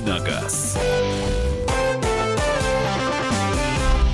«Давиногаз». 0.00 0.78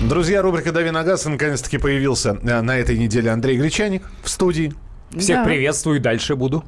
Друзья, 0.09 0.43
рубрика 0.43 0.73
«Дави 0.73 0.91
на 0.91 1.03
газ» 1.03 1.25
наконец-таки 1.25 1.79
появился 1.79 2.39
э, 2.43 2.61
на 2.61 2.77
этой 2.77 2.99
неделе 2.99 3.31
Андрей 3.31 3.59
Гречаник 3.59 4.03
в 4.23 4.29
студии. 4.29 4.73
Всех 5.11 5.39
да. 5.39 5.45
приветствую, 5.45 6.01
дальше 6.01 6.37
буду. 6.37 6.65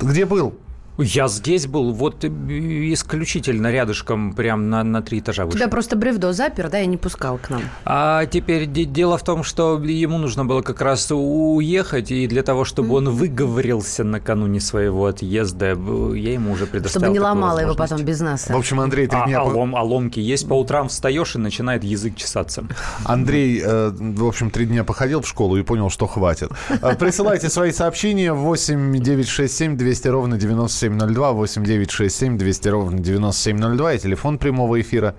Где 0.00 0.26
был? 0.26 0.58
Я 0.96 1.26
здесь 1.26 1.66
был, 1.66 1.92
вот 1.92 2.24
исключительно 2.24 3.72
рядышком, 3.72 4.32
прям 4.32 4.70
на, 4.70 4.84
на 4.84 5.02
три 5.02 5.18
этажа 5.18 5.44
выше. 5.44 5.58
Тебя 5.58 5.68
просто 5.68 5.96
бревдо 5.96 6.32
запер, 6.32 6.70
да, 6.70 6.80
и 6.80 6.86
не 6.86 6.96
пускал 6.96 7.38
к 7.38 7.50
нам. 7.50 7.62
А 7.84 8.26
теперь 8.26 8.66
дело 8.66 9.18
в 9.18 9.24
том, 9.24 9.42
что 9.42 9.82
ему 9.82 10.18
нужно 10.18 10.44
было 10.44 10.62
как 10.62 10.80
раз 10.80 11.10
уехать, 11.10 12.12
и 12.12 12.28
для 12.28 12.44
того, 12.44 12.64
чтобы 12.64 12.90
mm-hmm. 12.90 12.98
он 12.98 13.10
выговорился 13.10 14.04
накануне 14.04 14.60
своего 14.60 15.06
отъезда, 15.06 15.66
я 15.66 16.32
ему 16.32 16.52
уже 16.52 16.66
предоставил 16.66 17.06
Чтобы 17.06 17.12
не 17.12 17.20
ломало 17.20 17.58
его 17.58 17.74
потом 17.74 18.02
без 18.02 18.20
нас. 18.20 18.48
В 18.48 18.56
общем, 18.56 18.78
Андрей, 18.78 19.08
три 19.08 19.18
а, 19.18 19.26
дня... 19.26 19.40
А, 19.40 19.44
лом, 19.44 19.74
а 19.74 19.82
ломки 19.82 20.20
есть, 20.20 20.48
по 20.48 20.54
утрам 20.54 20.88
встаешь 20.88 21.34
и 21.34 21.38
начинает 21.38 21.82
язык 21.82 22.14
чесаться. 22.16 22.64
Андрей, 23.04 23.60
э, 23.64 23.90
в 23.90 24.26
общем, 24.26 24.50
три 24.50 24.66
дня 24.66 24.84
походил 24.84 25.22
в 25.22 25.26
школу 25.26 25.56
и 25.56 25.62
понял, 25.62 25.90
что 25.90 26.06
хватит. 26.06 26.50
Э, 26.68 26.94
присылайте 26.94 27.50
свои 27.50 27.72
сообщения 27.72 28.32
8 28.32 28.96
967 28.96 29.76
200 29.76 30.08
ровно 30.08 30.36
97 30.36 30.83
9702, 30.88 31.32
8967 31.32 32.38
200 32.38 32.68
ровно 32.68 32.98
9702 32.98 33.94
и 33.94 33.98
телефон 33.98 34.38
прямого 34.38 34.80
эфира 34.80 35.14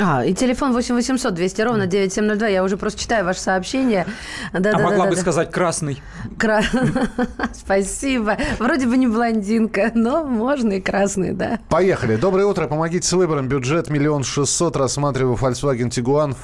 а, 0.00 0.24
и 0.24 0.34
телефон 0.34 0.72
8 0.72 0.94
800 0.94 1.34
200 1.34 1.62
ровно 1.62 1.86
9702. 1.86 2.48
Я 2.48 2.62
уже 2.62 2.76
просто 2.76 3.00
читаю 3.00 3.24
ваше 3.24 3.40
сообщение. 3.40 4.06
Да, 4.52 4.70
а 4.70 4.72
да, 4.74 4.78
могла 4.78 5.04
да, 5.04 5.10
бы 5.10 5.16
да. 5.16 5.20
сказать 5.20 5.50
красный. 5.50 6.00
Кра... 6.38 6.62
Спасибо. 7.52 8.36
Вроде 8.58 8.86
бы 8.86 8.96
не 8.96 9.08
блондинка, 9.08 9.90
но 9.94 10.24
можно 10.24 10.74
и 10.74 10.80
красный, 10.80 11.32
да. 11.32 11.58
Поехали. 11.68 12.16
Доброе 12.16 12.46
утро. 12.46 12.68
Помогите 12.68 13.08
с 13.08 13.12
выбором. 13.12 13.48
Бюджет 13.48 13.90
миллион 13.90 14.22
шестьсот. 14.22 14.76
Рассматриваю 14.76 15.36
Volkswagen 15.36 15.88
Tiguan, 15.88 16.36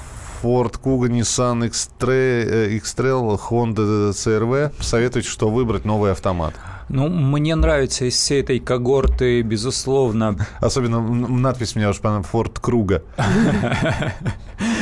Ford 0.43 0.75
Kuga, 0.83 1.09
Nissan 1.09 1.67
X-Trail, 1.67 3.39
Honda 3.49 4.11
CRV. 4.11 4.73
Советуйте, 4.81 5.29
что 5.29 5.49
выбрать 5.49 5.85
новый 5.85 6.11
автомат. 6.11 6.55
Ну, 6.89 7.09
мне 7.09 7.55
нравится 7.55 8.05
из 8.05 8.15
всей 8.15 8.43
этой 8.43 8.59
когорты, 8.59 9.43
безусловно. 9.43 10.37
Особенно 10.61 11.01
надпись 11.01 11.75
меня 11.75 11.91
уж 11.91 11.99
понравилась, 11.99 12.29
Форд 12.29 12.59
Круга. 12.59 13.03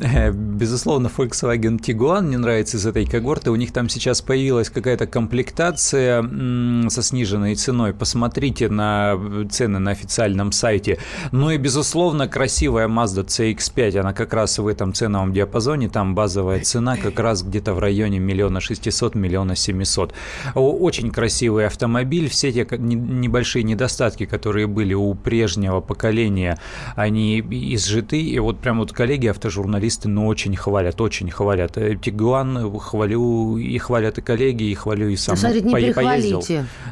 Безусловно, 0.32 1.10
Volkswagen 1.14 1.78
Tiguan 1.80 2.22
мне 2.22 2.38
нравится 2.38 2.76
из 2.76 2.86
этой 2.86 3.06
когорты. 3.06 3.50
У 3.50 3.56
них 3.56 3.72
там 3.72 3.88
сейчас 3.88 4.22
появилась 4.22 4.70
какая-то 4.70 5.06
комплектация 5.06 6.22
со 6.88 7.02
сниженной 7.02 7.54
ценой. 7.54 7.94
Посмотрите 7.94 8.68
на 8.68 9.18
цены 9.50 9.78
на 9.78 9.92
официальном 9.92 10.52
сайте. 10.52 10.98
Ну 11.32 11.50
и, 11.50 11.56
безусловно, 11.56 12.28
красивая 12.28 12.88
Mazda 12.88 13.26
CX-5. 13.26 13.98
Она 13.98 14.12
как 14.12 14.34
раз 14.34 14.58
в 14.58 14.66
этом 14.66 14.92
ценовом 14.92 15.32
диапазоне. 15.32 15.88
Там 15.88 16.14
базовая 16.14 16.60
цена 16.60 16.96
как 16.96 17.18
раз 17.18 17.42
где-то 17.42 17.74
в 17.74 17.78
районе 17.78 18.18
миллиона 18.18 18.60
шестисот, 18.60 19.14
миллиона 19.14 19.56
семисот. 19.56 20.14
Очень 20.54 21.10
красивый 21.10 21.66
автомобиль. 21.66 22.28
Все 22.28 22.52
те 22.52 22.66
небольшие 22.78 23.62
недостатки, 23.62 24.26
которые 24.26 24.66
были 24.66 24.94
у 24.94 25.14
прежнего 25.14 25.80
поколения, 25.80 26.58
они 26.96 27.40
изжиты. 27.40 28.20
И 28.20 28.38
вот 28.38 28.58
прям 28.58 28.78
вот 28.78 28.92
коллеги 28.92 29.26
автожурналисты 29.28 29.59
журналисты, 29.60 30.08
ну, 30.08 30.26
очень 30.26 30.56
хвалят, 30.56 31.00
очень 31.00 31.30
хвалят. 31.30 31.76
Э, 31.76 31.94
Тигуан 31.96 32.78
хвалю, 32.78 33.58
и 33.58 33.78
хвалят 33.78 34.18
и 34.18 34.22
коллеги, 34.22 34.64
и 34.64 34.74
хвалю 34.74 35.08
и 35.08 35.16
сам. 35.16 35.36
Смотрите, 35.36 35.66
не 35.66 35.92
по- 35.92 36.02
поездил. 36.02 36.42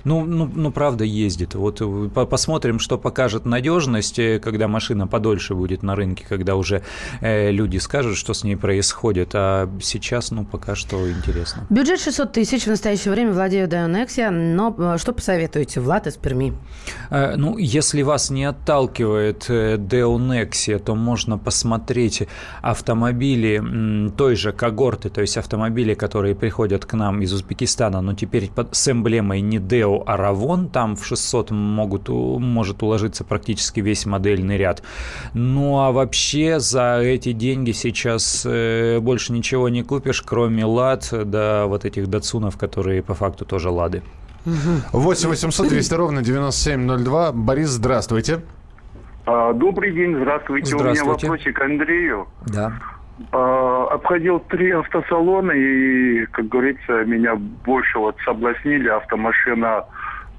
Ну, 0.05 0.25
ну, 0.25 0.51
ну, 0.55 0.71
правда, 0.71 1.05
ездит. 1.05 1.55
Вот 1.55 1.81
э, 1.81 2.09
посмотрим, 2.27 2.79
что 2.79 2.99
покажет 2.99 3.47
надежность, 3.47 4.19
э, 4.19 4.39
когда 4.39 4.69
машина 4.69 5.07
подольше 5.07 5.55
будет 5.55 5.83
на 5.83 5.95
рынке, 5.95 6.25
когда 6.29 6.57
уже 6.57 6.83
э, 7.21 7.51
люди 7.51 7.79
скажут, 7.79 8.17
что 8.17 8.35
с 8.35 8.45
ней 8.45 8.57
происходит. 8.57 9.31
А 9.35 9.69
сейчас, 9.81 10.31
ну, 10.31 10.45
пока 10.45 10.75
что 10.75 11.11
интересно. 11.11 11.67
Бюджет 11.71 12.01
600 12.01 12.33
тысяч 12.33 12.65
в 12.65 12.69
настоящее 12.69 13.13
время 13.13 13.33
владею 13.33 13.67
Dionexia, 13.69 14.31
но 14.31 14.99
что 14.99 15.13
посоветуете, 15.13 15.81
Влад 15.81 16.07
из 16.07 16.17
Перми? 16.17 16.53
Э, 17.11 17.37
ну, 17.37 17.57
если 17.57 18.03
вас 18.03 18.31
не 18.31 18.45
отталкивает 18.45 19.49
Dionexia, 19.49 20.79
то 20.79 20.95
можно 20.95 21.39
посмотреть 21.39 22.29
автомобили 22.63 24.11
той 24.17 24.37
же 24.37 24.53
когорты, 24.53 25.11
то 25.11 25.21
есть 25.21 25.37
автомобили, 25.37 25.95
которые 25.95 26.35
приходят 26.35 26.85
к 26.85 26.95
нам 26.95 27.23
из 27.23 27.33
Узбекистана, 27.33 28.01
но 28.01 28.15
теперь 28.15 28.51
под, 28.51 28.75
с 28.75 28.91
эмблемой 28.91 29.41
не 29.41 29.59
Deo, 29.59 30.03
а 30.07 30.17
Ravon, 30.17 30.69
там 30.71 30.97
в 30.97 31.07
600 31.07 31.51
могут, 31.51 32.09
может 32.09 32.83
уложиться 32.83 33.25
практически 33.25 33.81
весь 33.81 34.07
модельный 34.07 34.57
ряд. 34.57 34.83
Ну 35.35 35.79
а 35.79 35.93
вообще 35.93 36.61
за 36.61 37.01
эти 37.01 37.33
деньги 37.33 37.73
сейчас 37.73 38.45
э, 38.45 38.99
больше 39.01 39.33
ничего 39.33 39.69
не 39.69 39.83
купишь, 39.83 40.23
кроме 40.23 40.65
лад, 40.65 41.09
да 41.13 41.67
вот 41.67 41.85
этих 41.85 42.09
датсунов, 42.09 42.57
которые 42.57 43.03
по 43.03 43.15
факту 43.15 43.45
тоже 43.45 43.71
лады. 43.71 44.03
8 44.93 45.29
800 45.29 45.69
200 45.69 45.95
ровно 45.95 46.23
9702. 46.23 47.33
Борис, 47.33 47.71
здравствуйте. 47.71 48.41
А, 49.31 49.53
добрый 49.53 49.93
день, 49.93 50.17
здравствуйте. 50.17 50.75
здравствуйте. 50.75 51.03
У 51.03 51.05
меня 51.05 51.13
вопросик 51.13 51.57
к 51.57 51.61
Андрею. 51.61 52.29
Да. 52.47 52.73
А, 53.31 53.89
обходил 53.91 54.41
три 54.41 54.71
автосалона 54.71 55.53
и, 55.53 56.25
как 56.27 56.49
говорится, 56.49 57.05
меня 57.05 57.35
больше 57.35 57.99
вот 57.99 58.17
соблазнили 58.25 58.89
автомашина 58.89 59.85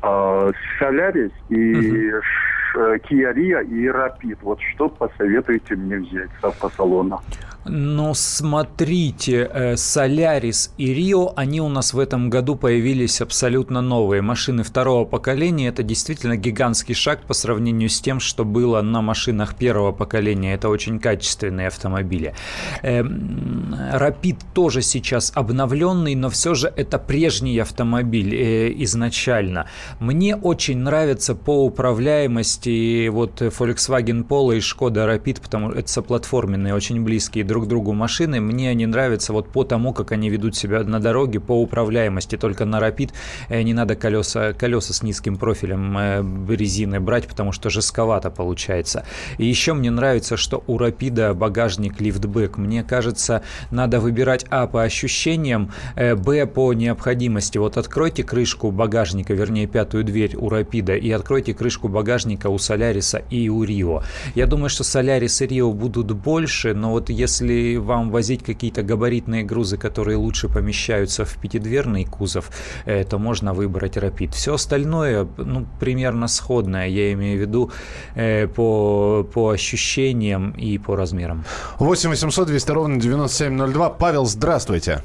а, 0.01 0.49
Солярис 0.79 1.31
и 1.49 2.11
угу. 2.11 2.81
Kia 3.07 3.31
Rio 3.31 3.63
и 3.63 3.85
Rapid. 3.85 4.39
Вот 4.41 4.59
что 4.73 4.89
посоветуете 4.89 5.75
мне 5.75 5.97
взять 5.97 6.29
с 6.41 6.43
автосалона? 6.43 7.19
Но 7.65 8.13
смотрите, 8.13 9.75
Солярис 9.75 10.67
э, 10.77 10.81
и 10.81 10.93
Рио, 10.93 11.33
они 11.35 11.59
у 11.59 11.67
нас 11.67 11.93
в 11.93 11.99
этом 11.99 12.29
году 12.29 12.55
появились 12.55 13.21
абсолютно 13.21 13.81
новые. 13.81 14.21
Машины 14.21 14.63
второго 14.63 15.03
поколения– 15.05 15.67
это 15.69 15.83
действительно 15.83 16.37
гигантский 16.37 16.95
шаг 16.95 17.21
по 17.23 17.33
сравнению 17.33 17.89
с 17.89 17.99
тем, 17.99 18.19
что 18.19 18.45
было 18.45 18.81
на 18.81 19.01
машинах 19.01 19.55
первого 19.55 19.91
поколения. 19.91 20.53
Это 20.53 20.69
очень 20.69 20.99
качественные 20.99 21.67
автомобили. 21.67 22.33
Рапид 22.81 24.37
эм, 24.41 24.47
тоже 24.53 24.81
сейчас 24.81 25.31
обновленный, 25.35 26.15
но 26.15 26.29
все 26.29 26.55
же 26.55 26.71
это 26.75 26.97
прежний 26.97 27.59
автомобиль 27.59 28.35
э, 28.35 28.73
изначально. 28.83 29.67
Мне 29.99 30.35
очень 30.35 30.77
нравится 30.77 31.35
по 31.35 31.65
управляемости 31.65 33.09
вот 33.09 33.41
Volkswagen 33.41 34.25
Polo 34.25 34.55
и 34.55 34.59
Skoda 34.59 35.05
Rapid, 35.13 35.41
потому 35.41 35.71
что 35.71 35.79
это 35.79 35.89
соплатформенные, 35.89 36.73
очень 36.73 37.03
близкие 37.03 37.43
друг 37.49 37.67
другу 37.67 37.93
машины. 37.93 38.39
Мне 38.39 38.69
они 38.69 38.85
нравятся 38.85 39.33
вот 39.33 39.49
по 39.49 39.63
тому, 39.63 39.91
как 39.91 40.11
они 40.11 40.29
ведут 40.29 40.55
себя 40.55 40.83
на 40.83 40.99
дороге, 40.99 41.39
по 41.39 41.59
управляемости. 41.59 42.37
Только 42.37 42.65
на 42.65 42.79
Rapid 42.79 43.09
э, 43.49 43.63
не 43.63 43.73
надо 43.73 43.95
колеса, 43.95 44.53
колеса 44.53 44.93
с 44.93 45.03
низким 45.03 45.35
профилем 45.35 45.97
э, 45.97 46.55
резины 46.55 46.99
брать, 46.99 47.27
потому 47.27 47.51
что 47.51 47.69
жестковато 47.69 48.29
получается. 48.29 49.03
И 49.39 49.45
еще 49.45 49.73
мне 49.73 49.89
нравится, 49.89 50.37
что 50.37 50.63
у 50.67 50.77
Rapid 50.77 51.33
багажник 51.33 51.99
лифтбэк. 51.99 52.57
Мне 52.57 52.83
кажется, 52.83 53.41
надо 53.71 53.99
выбирать 53.99 54.45
А 54.49 54.67
по 54.67 54.83
ощущениям, 54.83 55.71
э, 55.95 56.15
Б 56.15 56.45
по 56.45 56.73
необходимости. 56.73 57.57
Вот 57.57 57.77
откройте 57.77 58.23
крышку 58.23 58.71
багажника, 58.71 59.33
вернее 59.33 59.67
пятую 59.67 60.03
дверь 60.03 60.35
у 60.35 60.49
Rapid 60.49 60.99
и 60.99 61.11
откройте 61.11 61.53
крышку 61.53 61.87
багажника 61.87 62.49
у 62.49 62.59
Соляриса 62.59 63.23
и 63.31 63.49
у 63.49 63.63
Рио. 63.63 64.03
Я 64.35 64.45
думаю, 64.45 64.69
что 64.69 64.83
Солярис 64.83 65.41
и 65.41 65.47
Рио 65.47 65.71
будут 65.71 66.11
больше, 66.11 66.73
но 66.73 66.91
вот 66.91 67.09
если 67.09 67.38
если 67.39 67.77
вам 67.77 68.11
возить 68.11 68.43
какие-то 68.43 68.83
габаритные 68.83 69.43
грузы, 69.43 69.77
которые 69.77 70.17
лучше 70.17 70.47
помещаются 70.47 71.25
в 71.25 71.37
пятидверный 71.37 72.05
кузов, 72.05 72.49
э, 72.85 73.03
то 73.03 73.19
можно 73.19 73.53
выбрать 73.53 73.97
Rapid. 73.97 74.31
Все 74.33 74.53
остальное, 74.53 75.27
ну, 75.37 75.65
примерно 75.79 76.27
сходное, 76.27 76.87
я 76.87 77.13
имею 77.13 77.37
в 77.37 77.41
виду 77.41 77.71
э, 78.15 78.47
по, 78.47 79.27
по 79.33 79.49
ощущениям 79.49 80.51
и 80.51 80.77
по 80.77 80.95
размерам. 80.95 81.43
8 81.79 82.09
800 82.09 82.47
200 82.47 82.71
ровно 82.71 82.99
9702. 82.99 83.89
Павел, 83.89 84.25
здравствуйте. 84.25 85.01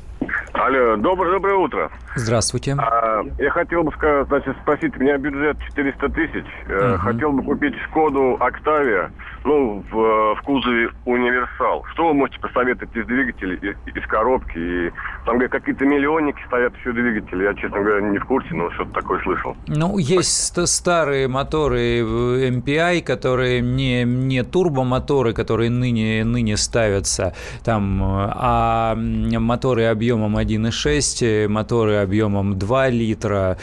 Алло, 0.74 0.96
доброе, 0.96 1.32
доброе 1.34 1.56
утро. 1.56 1.90
Здравствуйте. 2.16 2.74
А, 2.78 3.22
я 3.38 3.50
хотел 3.50 3.84
бы 3.84 3.92
сказать, 3.92 4.26
значит, 4.26 4.56
спросить, 4.62 4.96
у 4.96 5.00
меня 5.00 5.16
бюджет 5.18 5.56
400 5.68 6.08
тысяч. 6.10 6.44
Угу. 6.66 6.98
Хотел 6.98 7.32
бы 7.32 7.42
купить 7.42 7.74
Шкоду 7.88 8.36
Октавия, 8.40 9.12
ну, 9.44 9.84
в, 9.90 10.34
в 10.34 10.42
кузове 10.42 10.90
Универсал. 11.04 11.84
Что 11.92 12.08
вы 12.08 12.14
можете 12.14 12.40
посоветовать 12.40 12.94
из 12.96 13.06
двигателей, 13.06 13.56
из, 13.56 13.76
из 13.94 14.06
коробки? 14.08 14.58
И, 14.58 14.90
там 15.24 15.34
говорят, 15.34 15.52
какие-то 15.52 15.84
миллионники 15.84 16.40
стоят 16.46 16.76
еще 16.76 16.92
двигатели. 16.92 17.44
Я, 17.44 17.54
честно 17.54 17.80
говоря, 17.80 18.00
не 18.08 18.18
в 18.18 18.24
курсе, 18.24 18.52
но 18.54 18.70
что-то 18.72 18.92
такое 18.94 19.22
слышал. 19.22 19.56
Ну, 19.68 19.98
есть 19.98 20.58
старые 20.68 21.28
моторы 21.28 22.00
MPI, 22.00 23.02
которые 23.02 23.60
не, 23.60 24.04
не 24.04 24.42
турбомоторы, 24.42 25.34
которые 25.34 25.70
ныне, 25.70 26.24
ныне 26.24 26.56
ставятся, 26.56 27.34
там, 27.64 28.00
а 28.02 28.94
моторы 28.96 29.84
объемом 29.84 30.36
1 30.36 30.63
1.6, 30.68 31.48
моторы 31.48 31.96
объемом 31.96 32.58
2 32.58 32.88
литра, 32.90 33.58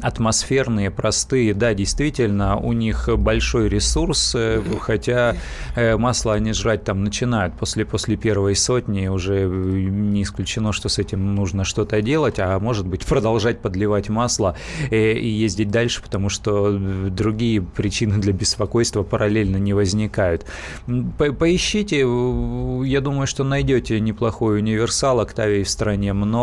атмосферные, 0.00 0.90
простые. 0.90 1.54
Да, 1.54 1.74
действительно, 1.74 2.56
у 2.56 2.72
них 2.72 3.08
большой 3.16 3.68
ресурс, 3.68 4.36
хотя 4.80 5.36
масло 5.76 6.34
они 6.34 6.52
жрать 6.52 6.84
там 6.84 7.04
начинают 7.04 7.54
после, 7.54 7.84
после 7.84 8.16
первой 8.16 8.54
сотни, 8.56 9.08
уже 9.08 9.44
не 9.46 10.22
исключено, 10.22 10.72
что 10.72 10.88
с 10.88 10.98
этим 10.98 11.34
нужно 11.34 11.64
что-то 11.64 12.00
делать, 12.02 12.38
а 12.38 12.58
может 12.58 12.86
быть 12.86 13.04
продолжать 13.04 13.60
подливать 13.60 14.08
масло 14.08 14.56
и 14.90 15.28
ездить 15.28 15.70
дальше, 15.70 16.02
потому 16.02 16.28
что 16.28 16.70
другие 16.70 17.62
причины 17.62 18.18
для 18.18 18.32
беспокойства 18.32 19.02
параллельно 19.02 19.56
не 19.56 19.74
возникают. 19.74 20.46
Поищите, 20.86 22.00
я 22.00 23.00
думаю, 23.00 23.26
что 23.26 23.44
найдете 23.44 24.00
неплохой 24.00 24.58
универсал, 24.58 25.20
Октавии 25.20 25.62
в 25.62 25.70
стране 25.70 26.12
много, 26.12 26.35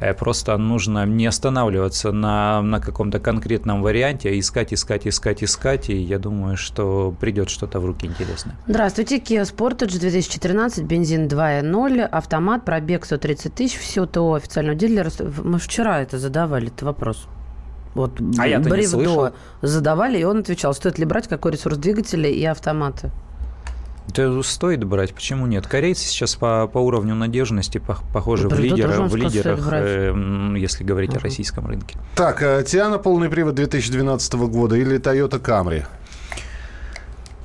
э, 0.00 0.14
просто 0.14 0.56
нужно 0.58 1.06
не 1.06 1.26
останавливаться 1.26 2.12
на, 2.12 2.62
на 2.62 2.80
каком-то 2.80 3.20
конкретном 3.20 3.82
варианте, 3.82 4.30
а 4.30 4.38
искать, 4.38 4.72
искать, 4.72 5.06
искать, 5.06 5.42
искать, 5.42 5.90
и 5.90 5.96
я 5.96 6.18
думаю, 6.18 6.56
что 6.56 7.14
придет 7.20 7.50
что-то 7.50 7.80
в 7.80 7.86
руки 7.86 8.06
интересное. 8.06 8.56
Здравствуйте, 8.66 9.18
Kia 9.18 9.42
Sportage 9.42 9.98
2013, 9.98 10.84
бензин 10.84 11.26
2.0, 11.26 12.02
автомат, 12.02 12.64
пробег 12.64 13.04
130 13.04 13.54
тысяч, 13.54 13.78
все 13.78 14.06
ТО 14.06 14.34
официального 14.34 14.76
дилера. 14.76 15.10
Мы 15.42 15.58
вчера 15.58 16.00
это 16.00 16.18
задавали, 16.18 16.68
этот 16.68 16.82
вопрос. 16.82 17.28
Вот 17.94 18.20
а 18.38 18.46
я 18.46 18.60
Бревдо 18.60 19.32
задавали, 19.62 20.18
и 20.18 20.24
он 20.24 20.38
отвечал, 20.38 20.74
стоит 20.74 20.98
ли 20.98 21.04
брать 21.04 21.28
какой 21.28 21.52
ресурс 21.52 21.76
двигателя 21.76 22.30
и 22.30 22.44
автоматы. 22.44 23.10
Это 24.10 24.42
стоит 24.42 24.84
брать, 24.84 25.14
почему 25.14 25.46
нет? 25.46 25.66
Корейцы 25.66 26.04
сейчас 26.04 26.34
по, 26.34 26.66
по 26.66 26.78
уровню 26.78 27.14
надежности 27.14 27.80
похожи 28.12 28.48
в, 28.48 28.58
лидера, 28.58 29.02
в 29.02 29.14
лидерах, 29.14 29.68
э, 29.72 30.54
если 30.56 30.84
говорить 30.84 31.12
uh-huh. 31.12 31.18
о 31.18 31.20
российском 31.20 31.66
рынке. 31.66 31.96
Так, 32.16 32.42
э, 32.42 32.64
Тиана 32.66 32.98
полный 32.98 33.28
привод 33.28 33.54
2012 33.54 34.34
года 34.34 34.76
или 34.76 34.98
Toyota 34.98 35.40
Camry? 35.40 35.84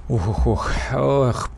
Ух, 0.09 0.47
ух, 0.47 0.71
ох, 0.93 1.49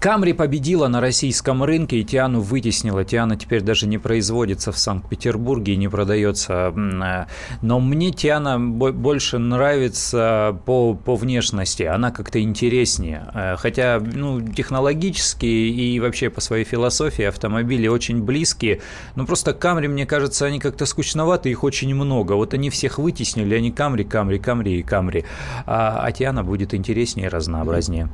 Камри 0.00 0.32
победила 0.32 0.88
на 0.88 1.00
российском 1.00 1.62
рынке, 1.62 1.98
и 1.98 2.04
Тиану 2.04 2.40
вытеснила. 2.40 3.04
Тиана 3.04 3.36
теперь 3.36 3.62
даже 3.62 3.86
не 3.86 3.98
производится 3.98 4.72
в 4.72 4.78
Санкт-Петербурге 4.78 5.74
и 5.74 5.76
не 5.76 5.88
продается. 5.88 6.72
Э, 6.76 7.26
но 7.62 7.80
мне 7.80 8.10
Тиана 8.10 8.58
больше 8.58 9.38
нравится 9.38 10.58
по, 10.66 10.94
по 10.94 11.14
внешности. 11.16 11.84
Она 11.84 12.10
как-то 12.10 12.40
интереснее. 12.40 13.30
Э, 13.34 13.56
хотя 13.56 14.00
ну, 14.00 14.40
технологически 14.40 15.46
и 15.46 16.00
вообще 16.00 16.30
по 16.30 16.40
своей 16.40 16.64
философии 16.64 17.24
автомобили 17.24 17.88
очень 17.88 18.22
близкие. 18.22 18.80
Но 19.14 19.24
просто 19.24 19.54
Камри, 19.54 19.88
мне 19.88 20.04
кажется, 20.04 20.46
они 20.46 20.58
как-то 20.58 20.84
скучноваты, 20.84 21.50
их 21.50 21.64
очень 21.64 21.94
много. 21.94 22.32
Вот 22.32 22.54
они 22.54 22.70
всех 22.70 22.98
вытеснили, 22.98 23.54
они 23.54 23.70
Камри, 23.70 24.04
Камри, 24.04 24.38
Камри 24.38 24.80
и 24.80 24.82
Камри. 24.82 25.24
А, 25.66 26.00
а 26.02 26.12
Тиана 26.12 26.44
будет 26.44 26.74
интереснее 26.74 27.26
и 27.26 27.30
разнообразнее. 27.30 28.08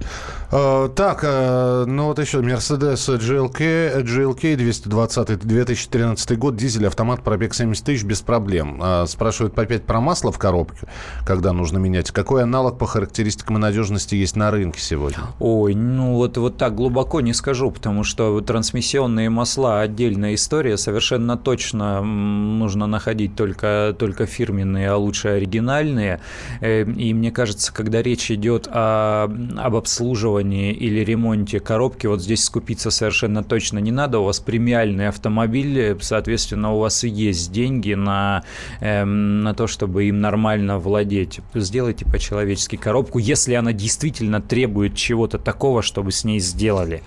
Uh, 0.51 0.93
так, 1.15 1.25
Э, 1.45 1.85
ну 1.87 2.07
вот 2.07 2.19
еще 2.19 2.39
Mercedes 2.39 3.19
GLK, 3.19 4.03
GLK 4.03 4.57
220 4.57 5.39
2013 5.39 6.39
год, 6.39 6.57
дизель, 6.57 6.87
автомат, 6.87 7.23
пробег 7.23 7.55
70 7.55 7.85
тысяч 7.85 8.05
без 8.05 8.21
проблем. 8.21 8.81
А, 8.83 9.07
спрашивают 9.07 9.59
опять 9.59 9.85
про 9.85 10.01
масло 10.01 10.33
в 10.33 10.39
коробке, 10.39 10.87
когда 11.25 11.53
нужно 11.53 11.79
менять. 11.79 12.11
Какой 12.11 12.43
аналог 12.43 12.79
по 12.79 12.87
характеристикам 12.87 13.57
и 13.57 13.61
надежности 13.61 14.15
есть 14.15 14.37
на 14.37 14.51
рынке 14.51 14.81
сегодня? 14.81 15.19
Ой, 15.39 15.75
ну 15.75 16.15
вот, 16.15 16.37
вот 16.37 16.57
так 16.57 16.75
глубоко 16.75 17.21
не 17.21 17.33
скажу, 17.33 17.71
потому 17.71 18.05
что 18.05 18.41
трансмиссионные 18.41 19.31
масла 19.31 19.81
отдельная 19.81 20.35
история. 20.35 20.77
Совершенно 20.77 21.37
точно 21.37 22.03
нужно 22.03 22.87
находить 22.87 23.37
только, 23.37 23.95
только 23.99 24.27
фирменные, 24.27 24.91
а 24.91 24.97
лучше 24.97 25.29
оригинальные. 25.29 26.21
Э, 26.61 26.85
и 26.85 27.15
мне 27.15 27.31
кажется, 27.31 27.73
когда 27.73 28.03
речь 28.03 28.31
идет 28.31 28.69
о, 28.71 29.25
об 29.57 29.77
обслуживании 29.77 30.73
или 30.73 31.04
ремонте 31.05 31.61
коробки 31.61 32.07
вот 32.07 32.23
здесь 32.23 32.45
скупиться 32.45 32.91
совершенно 32.91 33.43
точно 33.43 33.79
не 33.79 33.93
надо. 33.93 34.19
У 34.19 34.25
вас 34.25 34.41
премиальный 34.41 35.09
автомобиль, 35.09 35.97
соответственно, 36.01 36.73
у 36.73 36.79
вас 36.79 37.05
и 37.05 37.09
есть 37.09 37.53
деньги 37.53 37.95
на, 37.95 38.43
э, 38.81 39.05
на 39.05 39.55
то, 39.55 39.67
чтобы 39.67 40.05
им 40.05 40.21
нормально 40.21 40.79
владеть. 40.79 41.41
Сделайте 41.55 42.05
по-человечески 42.05 42.77
коробку, 42.77 43.19
если 43.19 43.55
она 43.55 43.73
действительно 43.73 44.41
требует 44.41 44.97
чего-то 44.97 45.39
такого, 45.39 45.83
чтобы 45.83 46.13
с 46.13 46.25
ней 46.25 46.41
сделали. 46.41 47.03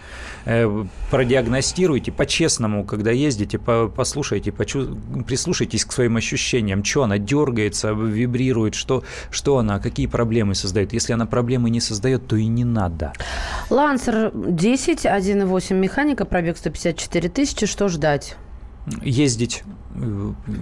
Э, 0.45 0.85
продиагностируйте 1.11 2.11
по-честному, 2.11 2.85
когда 2.85 3.11
ездите, 3.11 3.59
послушайте, 3.59 4.51
почу... 4.51 4.97
прислушайтесь 5.27 5.83
к 5.83 5.91
своим 5.91 6.15
ощущениям, 6.15 6.83
что 6.83 7.03
она 7.03 7.17
дергается, 7.17 7.91
вибрирует, 7.91 8.75
что, 8.75 9.03
что 9.29 9.57
она, 9.57 9.79
какие 9.79 10.07
проблемы 10.07 10.55
создает. 10.55 10.94
Если 10.94 11.13
она 11.13 11.25
проблемы 11.25 11.69
не 11.69 11.81
создает, 11.81 12.27
то 12.27 12.38
и 12.38 12.47
не 12.47 12.63
надо. 12.63 13.11
Лансер 13.87 14.31
10, 14.33 15.05
1.8 15.05 15.73
механика, 15.73 16.25
пробег 16.25 16.57
154 16.57 17.29
тысячи, 17.29 17.65
что 17.65 17.87
ждать? 17.87 18.35
ездить, 19.01 19.63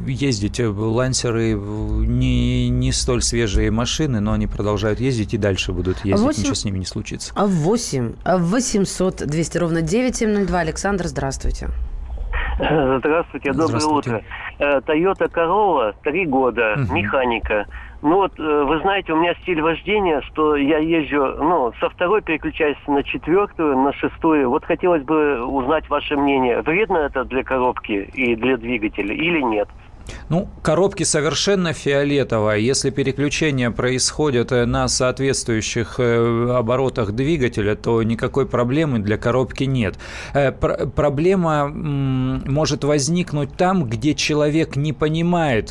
ездить. 0.06 0.60
Лансеры 0.60 1.54
не, 1.54 2.69
не 2.69 2.92
столь 2.92 3.24
свежие 3.24 3.72
машины, 3.72 4.19
но 4.19 4.33
они 4.33 4.45
продолжают 4.45 5.00
ездить 5.00 5.33
и 5.33 5.38
дальше 5.38 5.74
будут 5.74 6.06
ездить. 6.06 6.24
8... 6.24 6.39
Ничего 6.39 6.54
с 6.54 6.66
ними 6.66 6.77
не 6.77 6.86
случится. 6.86 7.33
8 7.36 8.13
800 8.24 9.16
200 9.25 9.57
ровно 9.57 9.81
9702. 9.81 10.60
Александр, 10.60 11.07
здравствуйте. 11.07 11.69
Здравствуйте, 12.57 13.51
доброе 13.51 13.80
Здравствуйте. 13.80 14.10
утро. 14.10 14.24
Э, 14.60 14.80
Toyota 14.80 15.30
Corolla, 15.30 15.94
три 16.04 16.25
года, 16.25 16.75
угу. 16.77 16.94
механика. 16.94 17.66
Ну 18.06 18.18
вот, 18.18 18.40
э, 18.40 18.63
вы 18.66 18.80
знаете, 18.81 19.13
у 19.13 19.16
меня 19.16 19.34
стиль 19.42 19.60
вождения, 19.63 20.22
что 20.22 20.56
я 20.56 20.78
езжу, 20.78 21.25
ну, 21.44 21.74
со 21.80 21.90
второй 21.90 22.22
переключаюсь 22.22 22.78
на 22.86 23.02
четвертую, 23.02 23.80
на 23.80 23.94
шестую. 23.94 24.48
Вот 24.52 24.63
хотелось 24.63 25.02
бы 25.02 25.44
узнать 25.44 25.90
ваше 25.90 26.16
мнение, 26.16 26.62
вредно 26.62 26.98
это 26.98 27.24
для 27.24 27.44
коробки 27.44 28.07
и 28.13 28.36
для 28.36 28.57
двигателя 28.57 29.12
или 29.12 29.42
нет? 29.42 29.68
Ну, 30.30 30.48
коробки 30.62 31.04
совершенно 31.04 31.74
фиолетовая. 31.74 32.57
Если 32.57 32.90
переключение 32.90 33.72
происходит 33.72 34.52
э, 34.52 34.66
на 34.66 34.88
соответствующих 34.88 35.96
э, 36.00 36.52
оборотах 36.52 37.12
двигателя, 37.12 37.75
то 37.75 38.02
никакой 38.04 38.46
проблемы 38.46 39.00
для 39.00 39.18
коробки 39.18 39.63
нет. 39.66 39.96
Э, 40.34 40.52
пр 40.52 40.88
проблема 40.96 41.68
может 41.68 42.84
возникнуть 42.84 43.56
там, 43.56 43.86
где 43.86 44.13
человек 44.13 44.75
не 44.75 44.94
понимает, 44.94 45.70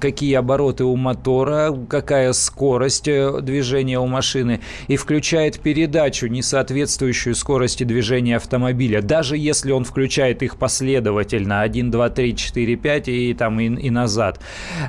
какие 0.00 0.34
обороты 0.34 0.84
у 0.84 0.96
мотора, 0.96 1.74
какая 1.88 2.32
скорость 2.32 3.04
движения 3.04 3.98
у 3.98 4.06
машины, 4.06 4.60
и 4.88 4.96
включает 4.96 5.60
передачу, 5.60 6.26
не 6.26 6.42
соответствующую 6.42 7.34
скорости 7.34 7.84
движения 7.84 8.36
автомобиля. 8.36 9.02
Даже 9.02 9.36
если 9.36 9.72
он 9.72 9.84
включает 9.84 10.42
их 10.42 10.56
последовательно 10.56 11.62
1, 11.62 11.90
2, 11.90 12.08
3, 12.10 12.36
4, 12.36 12.76
5 12.76 13.08
и 13.08 13.19
и, 13.20 13.34
там, 13.34 13.60
и, 13.60 13.66
и 13.66 13.90
назад. 13.90 14.40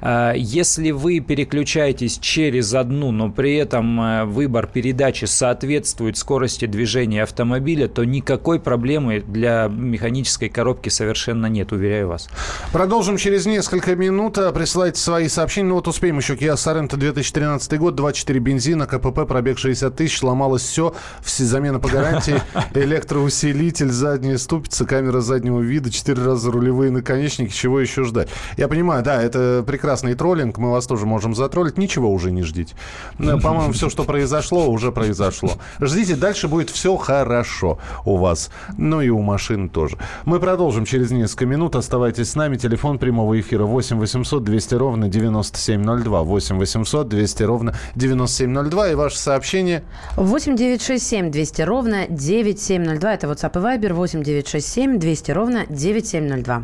А, 0.02 0.34
если 0.34 0.92
вы 0.92 1.20
переключаетесь 1.20 2.18
через 2.20 2.74
одну, 2.74 3.12
но 3.12 3.30
при 3.30 3.56
этом 3.56 4.02
э, 4.02 4.26
выбор 4.26 4.68
передачи 4.68 5.26
соответствует 5.26 6.18
скорости 6.18 6.66
движения 6.66 7.24
автомобиля, 7.24 7.88
то 7.88 8.04
никакой 8.04 8.60
проблемы 8.60 9.20
для 9.20 9.68
механической 9.68 10.50
коробки 10.50 10.90
совершенно 10.90 11.48
нет, 11.48 11.72
уверяю 11.72 12.08
вас. 12.08 12.30
Продолжим 12.72 13.18
через 13.18 13.46
несколько 13.46 13.96
минут. 13.96 14.38
Присылайте 14.54 15.00
свои 15.00 15.28
сообщения. 15.28 15.70
Ну 15.70 15.76
вот 15.76 15.88
успеем 15.88 16.18
еще. 16.18 16.36
Kia 16.36 16.56
Sorento 16.56 16.98
2013 16.98 17.78
год, 17.78 17.96
24 17.96 18.40
бензина, 18.40 18.86
КПП, 18.88 19.28
пробег 19.28 19.58
60 19.58 19.96
тысяч, 19.96 20.20
сломалось 20.20 20.62
все, 20.62 20.94
все 21.22 21.44
замена 21.44 21.80
по 21.80 21.90
гарантии, 21.90 22.42
электроусилитель, 22.74 23.90
задняя 23.90 24.38
ступица, 24.38 24.86
камера 24.86 25.22
заднего 25.22 25.60
вида, 25.60 25.92
4 25.92 26.24
раза 26.24 26.52
рулевые 26.52 26.92
наконечники, 26.92 27.52
чего 27.52 27.80
еще 27.80 28.04
ждать? 28.04 28.21
Я 28.58 28.68
понимаю, 28.68 29.04
да, 29.04 29.22
это 29.22 29.64
прекрасный 29.66 30.16
троллинг, 30.16 30.58
мы 30.58 30.72
вас 30.72 30.88
тоже 30.88 31.06
можем 31.06 31.36
затроллить, 31.36 31.78
ничего 31.78 32.12
уже 32.12 32.32
не 32.32 32.44
ждите. 32.44 32.76
Э, 33.20 33.38
по-моему, 33.38 33.74
все, 33.74 33.90
что 33.90 34.04
произошло, 34.04 34.68
уже 34.70 34.92
произошло. 34.92 35.52
Ждите, 35.80 36.16
дальше 36.16 36.48
будет 36.48 36.70
все 36.70 36.96
хорошо 36.98 37.80
у 38.06 38.18
вас, 38.18 38.50
ну 38.78 39.02
и 39.02 39.10
у 39.10 39.22
машин 39.22 39.70
тоже. 39.70 39.98
Мы 40.26 40.40
продолжим 40.40 40.86
через 40.86 41.12
несколько 41.12 41.46
минут, 41.46 41.76
оставайтесь 41.76 42.32
с 42.32 42.36
нами, 42.36 42.58
телефон 42.58 42.98
прямого 42.98 43.40
эфира 43.40 43.66
8 43.66 44.00
800 44.00 44.44
200 44.44 44.76
ровно 44.76 45.10
9702, 45.10 46.24
8 46.24 46.58
800 46.58 47.08
200 47.08 47.44
ровно 47.44 47.76
9702 47.96 48.90
и 48.90 48.96
ваше 48.96 49.18
сообщение 49.18 49.84
8 50.16 50.56
967 50.56 51.32
200 51.32 51.62
ровно 51.62 52.08
9702, 52.08 53.14
это 53.14 53.28
WhatsApp 53.28 53.52
и 53.56 53.80
Viber 53.80 53.94
8 53.94 54.24
967 54.24 55.00
200 55.00 55.32
ровно 55.32 55.66
9702. 55.70 56.64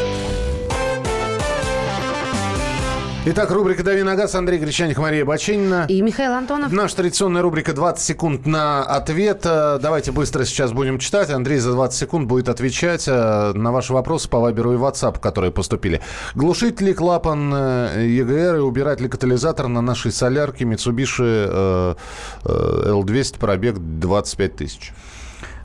Итак, 3.23 3.51
рубрика 3.51 3.83
«Дави 3.83 4.01
на 4.01 4.15
газ». 4.15 4.33
Андрей 4.33 4.57
Гречаник, 4.57 4.97
Мария 4.97 5.23
Бачинина. 5.23 5.85
И 5.87 6.01
Михаил 6.01 6.31
Антонов. 6.31 6.71
Наша 6.71 6.95
традиционная 6.95 7.43
рубрика 7.43 7.71
«20 7.71 7.99
секунд 7.99 8.47
на 8.47 8.81
ответ». 8.81 9.41
Э, 9.45 9.77
Давайте 9.79 10.11
быстро 10.11 10.43
сейчас 10.43 10.71
будем 10.71 10.97
читать. 10.97 11.29
Андрей 11.29 11.59
за 11.59 11.71
20 11.73 11.99
секунд 11.99 12.27
будет 12.27 12.49
отвечать 12.49 13.07
э, 13.07 13.53
на 13.53 13.71
ваши 13.71 13.93
вопросы 13.93 14.27
по 14.27 14.39
Вайберу 14.39 14.73
и 14.73 14.77
WhatsApp, 14.77 15.19
которые 15.19 15.51
поступили. 15.51 16.01
Глушить 16.33 16.81
ли 16.81 16.95
клапан 16.95 17.53
э, 17.53 18.07
ЕГР 18.07 18.55
и 18.55 18.61
убирать 18.61 18.99
ли 19.01 19.07
катализатор 19.07 19.67
на 19.67 19.81
нашей 19.81 20.11
солярке 20.11 20.65
Mitsubishi 20.65 21.95
L200 22.43 23.37
пробег 23.37 23.77
25 23.77 24.55
тысяч? 24.55 24.93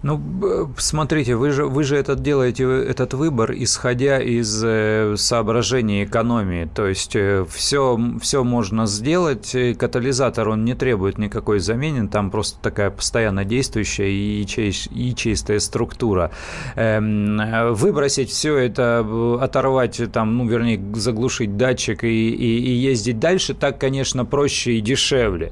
Ну, 0.07 0.71
смотрите, 0.79 1.35
вы 1.35 1.51
же, 1.51 1.67
вы 1.67 1.83
же 1.83 1.97
этот 1.97 2.23
делаете 2.23 2.63
этот 2.63 3.13
выбор, 3.15 3.53
исходя 3.53 4.21
из 4.21 4.63
э, 4.65 5.17
соображений 5.17 6.05
экономии. 6.05 6.69
То 6.73 6.87
есть 6.87 7.17
э, 7.17 7.45
все, 7.51 7.99
все 8.21 8.45
можно 8.45 8.87
сделать. 8.87 9.57
Катализатор, 9.77 10.49
он 10.49 10.65
не 10.65 10.75
требует 10.75 11.19
никакой 11.19 11.59
замены. 11.59 12.07
Там 12.07 12.31
просто 12.31 12.57
такая 12.63 12.91
постоянно 12.91 13.45
действующая 13.45 14.09
и, 14.09 14.43
и 14.45 15.15
чистая 15.17 15.59
структура. 15.59 16.31
Эм, 16.77 17.75
выбросить 17.75 18.31
все 18.31 18.59
это, 18.59 19.05
оторвать, 19.41 20.01
там, 20.13 20.39
ну, 20.39 20.47
вернее, 20.47 20.81
заглушить 20.95 21.57
датчик 21.57 22.05
и, 22.05 22.31
и, 22.31 22.59
и 22.59 22.71
ездить 22.71 23.19
дальше, 23.19 23.55
так, 23.55 23.81
конечно, 23.81 24.25
проще 24.25 24.75
и 24.75 24.81
дешевле. 24.81 25.51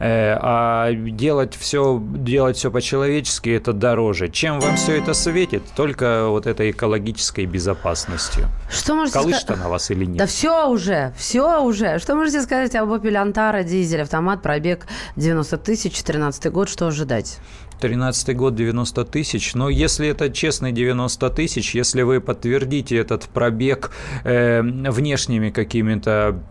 Э, 0.00 0.36
а 0.38 0.92
делать 0.92 1.56
все, 1.58 1.98
делать 1.98 2.58
все 2.58 2.70
по-человечески, 2.70 3.48
это 3.48 3.72
дороже. 3.86 4.28
Чем 4.28 4.58
вам 4.58 4.74
все 4.76 4.96
это 4.98 5.14
светит? 5.14 5.62
Только 5.76 6.26
вот 6.28 6.46
этой 6.46 6.72
экологической 6.72 7.46
безопасностью. 7.46 8.48
Что 8.68 8.96
можете 8.96 9.18
Колышет 9.18 9.50
она 9.50 9.68
вас 9.68 9.92
или 9.92 10.04
нет? 10.04 10.16
Да 10.16 10.26
все 10.26 10.68
уже, 10.68 11.12
все 11.16 11.62
уже. 11.62 12.00
Что 12.00 12.16
можете 12.16 12.42
сказать 12.42 12.74
об 12.74 12.90
Opel 12.90 13.14
Antara, 13.14 13.62
дизель, 13.62 14.02
автомат, 14.02 14.42
пробег 14.42 14.86
90 15.14 15.58
тысяч, 15.58 15.92
14 15.92 16.50
год, 16.50 16.68
что 16.68 16.88
ожидать? 16.88 17.38
13 17.80 18.36
год 18.36 18.56
90 18.56 19.04
тысяч. 19.04 19.54
Но 19.54 19.68
если 19.68 20.08
это 20.08 20.30
честный 20.30 20.72
90 20.72 21.30
тысяч, 21.30 21.74
если 21.76 22.02
вы 22.02 22.20
подтвердите 22.20 22.96
этот 22.96 23.24
пробег 23.26 23.92
э, 24.24 24.62
внешними 24.62 25.50
какими-то 25.50 26.42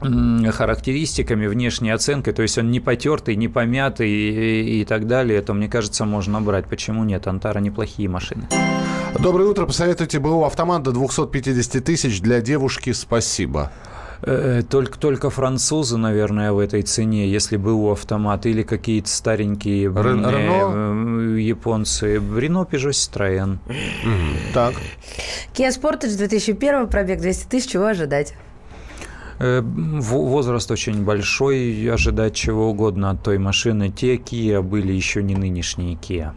характеристиками, 0.00 1.46
внешней 1.46 1.90
оценкой, 1.90 2.32
то 2.32 2.42
есть 2.42 2.58
он 2.58 2.70
не 2.70 2.80
потертый, 2.80 3.36
не 3.36 3.48
помятый 3.48 4.10
и, 4.10 4.80
и 4.80 4.84
так 4.84 5.06
далее, 5.06 5.40
то, 5.42 5.54
мне 5.54 5.68
кажется, 5.68 6.04
можно 6.04 6.40
брать. 6.40 6.66
Почему 6.66 7.04
нет? 7.04 7.26
Антара 7.26 7.60
неплохие 7.60 8.08
машины. 8.08 8.46
Доброе 9.18 9.48
утро. 9.48 9.66
Посоветуйте 9.66 10.18
БУ 10.18 10.44
автомат 10.44 10.82
до 10.82 10.92
250 10.92 11.84
тысяч 11.84 12.20
для 12.20 12.40
девушки. 12.40 12.92
Спасибо. 12.92 13.70
Э, 14.22 14.62
только, 14.68 14.98
только 14.98 15.30
французы, 15.30 15.96
наверное, 15.98 16.52
в 16.52 16.58
этой 16.58 16.82
цене, 16.82 17.28
если 17.28 17.56
БУ 17.56 17.92
автомат, 17.92 18.46
или 18.46 18.62
какие-то 18.62 19.08
старенькие 19.08 19.84
Рен, 19.84 20.24
э, 20.24 20.30
Рено? 20.30 21.38
японцы. 21.38 22.14
Рено, 22.14 22.66
Peugeot, 22.70 22.90
Citroёn. 22.90 23.58
Так. 24.52 24.74
Kia 25.54 25.68
Sportage 25.68 26.16
2001, 26.16 26.88
пробег 26.88 27.20
200 27.20 27.48
тысяч, 27.48 27.70
чего 27.70 27.86
ожидать? 27.86 28.34
Э, 29.38 29.60
возраст 29.62 30.70
очень 30.70 31.04
большой, 31.04 31.90
ожидать 31.92 32.34
чего 32.34 32.70
угодно 32.70 33.10
от 33.10 33.22
той 33.22 33.38
машины. 33.38 33.90
Те 33.90 34.16
Kia 34.16 34.62
были 34.62 34.92
еще 34.92 35.22
не 35.22 35.34
нынешние 35.34 35.94
Kia. 35.94 36.32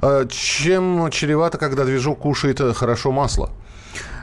А 0.00 0.26
чем 0.26 1.10
чревато, 1.10 1.58
когда 1.58 1.84
движок 1.84 2.18
кушает 2.18 2.60
хорошо 2.74 3.12
масло? 3.12 3.50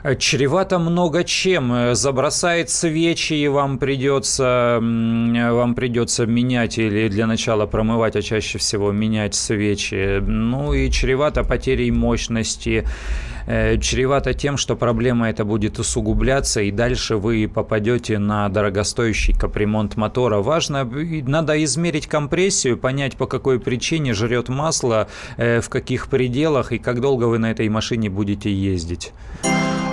Э, 0.04 0.16
чревато 0.16 0.80
много 0.80 1.24
чем. 1.24 1.74
Э, 1.74 1.96
забросает 1.96 2.70
свечи, 2.70 3.34
и 3.34 3.48
вам 3.48 3.78
придется, 3.78 4.80
вам 4.82 5.76
придется 5.76 6.26
менять 6.26 6.78
или 6.78 7.10
для 7.10 7.28
начала 7.28 7.66
промывать, 7.66 8.16
а 8.16 8.22
чаще 8.22 8.58
всего 8.58 8.92
менять 8.92 9.36
свечи. 9.36 10.20
Ну 10.22 10.74
и 10.74 10.90
чревато 10.92 11.44
потерей 11.44 11.92
мощности 11.92 12.86
Э, 12.86 13.29
чревато 13.50 14.34
тем, 14.34 14.58
что 14.58 14.76
проблема 14.76 15.30
эта 15.30 15.44
будет 15.44 15.80
усугубляться, 15.80 16.62
и 16.62 16.72
дальше 16.72 17.16
вы 17.16 17.50
попадете 17.52 18.20
на 18.20 18.48
дорогостоящий 18.50 19.34
капремонт 19.34 19.98
мотора. 19.98 20.38
Важно, 20.38 20.88
надо 21.26 21.64
измерить 21.64 22.06
компрессию, 22.08 22.78
понять, 22.78 23.18
по 23.18 23.26
какой 23.26 23.60
причине 23.60 24.14
жрет 24.14 24.50
масло, 24.50 25.08
э, 25.38 25.62
в 25.62 25.70
каких 25.70 26.10
пределах 26.10 26.72
и 26.72 26.78
как 26.78 27.02
долго 27.02 27.26
вы 27.26 27.40
на 27.40 27.50
этой 27.50 27.68
машине 27.70 28.10
будете 28.10 28.54
ездить. 28.54 29.14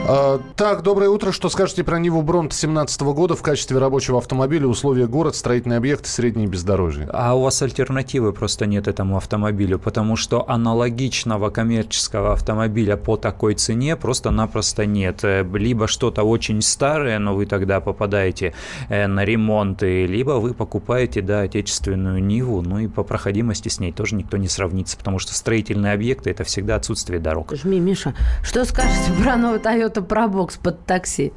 А, 0.08 0.40
так, 0.54 0.82
доброе 0.82 1.08
утро. 1.10 1.32
Что 1.32 1.48
скажете 1.48 1.82
про 1.82 1.98
Ниву 1.98 2.22
Бронт 2.22 2.52
17 2.52 3.00
года 3.00 3.34
в 3.34 3.42
качестве 3.42 3.78
рабочего 3.78 4.18
автомобиля, 4.18 4.68
условия 4.68 5.08
город, 5.08 5.34
строительные 5.34 5.78
объекты, 5.78 6.08
средние 6.08 6.46
бездорожье? 6.46 7.08
А 7.12 7.34
у 7.34 7.42
вас 7.42 7.60
альтернативы 7.60 8.32
просто 8.32 8.66
нет 8.66 8.86
этому 8.86 9.16
автомобилю, 9.16 9.80
потому 9.80 10.14
что 10.14 10.48
аналогичного 10.48 11.50
коммерческого 11.50 12.34
автомобиля 12.34 12.96
по 12.96 13.16
такой 13.16 13.54
цене 13.54 13.96
просто-напросто 13.96 14.86
нет. 14.86 15.24
Э, 15.24 15.44
либо 15.54 15.88
что-то 15.88 16.22
очень 16.22 16.62
старое, 16.62 17.18
но 17.18 17.34
вы 17.34 17.46
тогда 17.46 17.80
попадаете 17.80 18.54
э, 18.88 19.08
на 19.08 19.24
ремонты, 19.24 20.06
либо 20.06 20.32
вы 20.32 20.54
покупаете, 20.54 21.20
да, 21.20 21.40
отечественную 21.40 22.22
Ниву, 22.22 22.62
ну 22.62 22.78
и 22.78 22.86
по 22.86 23.02
проходимости 23.02 23.68
с 23.68 23.80
ней 23.80 23.90
тоже 23.90 24.14
никто 24.14 24.36
не 24.36 24.46
сравнится, 24.46 24.96
потому 24.96 25.18
что 25.18 25.34
строительные 25.34 25.94
объекты– 25.94 26.30
это 26.30 26.44
всегда 26.44 26.76
отсутствие 26.76 27.18
дорог. 27.18 27.52
Жми, 27.56 27.80
Миша, 27.80 28.14
что 28.44 28.64
скажете 28.64 29.12
про 29.20 29.36
новую 29.36 29.58
Toyota 29.58 29.95
что 29.96 30.02
про 30.02 30.28
бокс 30.28 30.56
под 30.56 30.84
такси? 30.84 31.32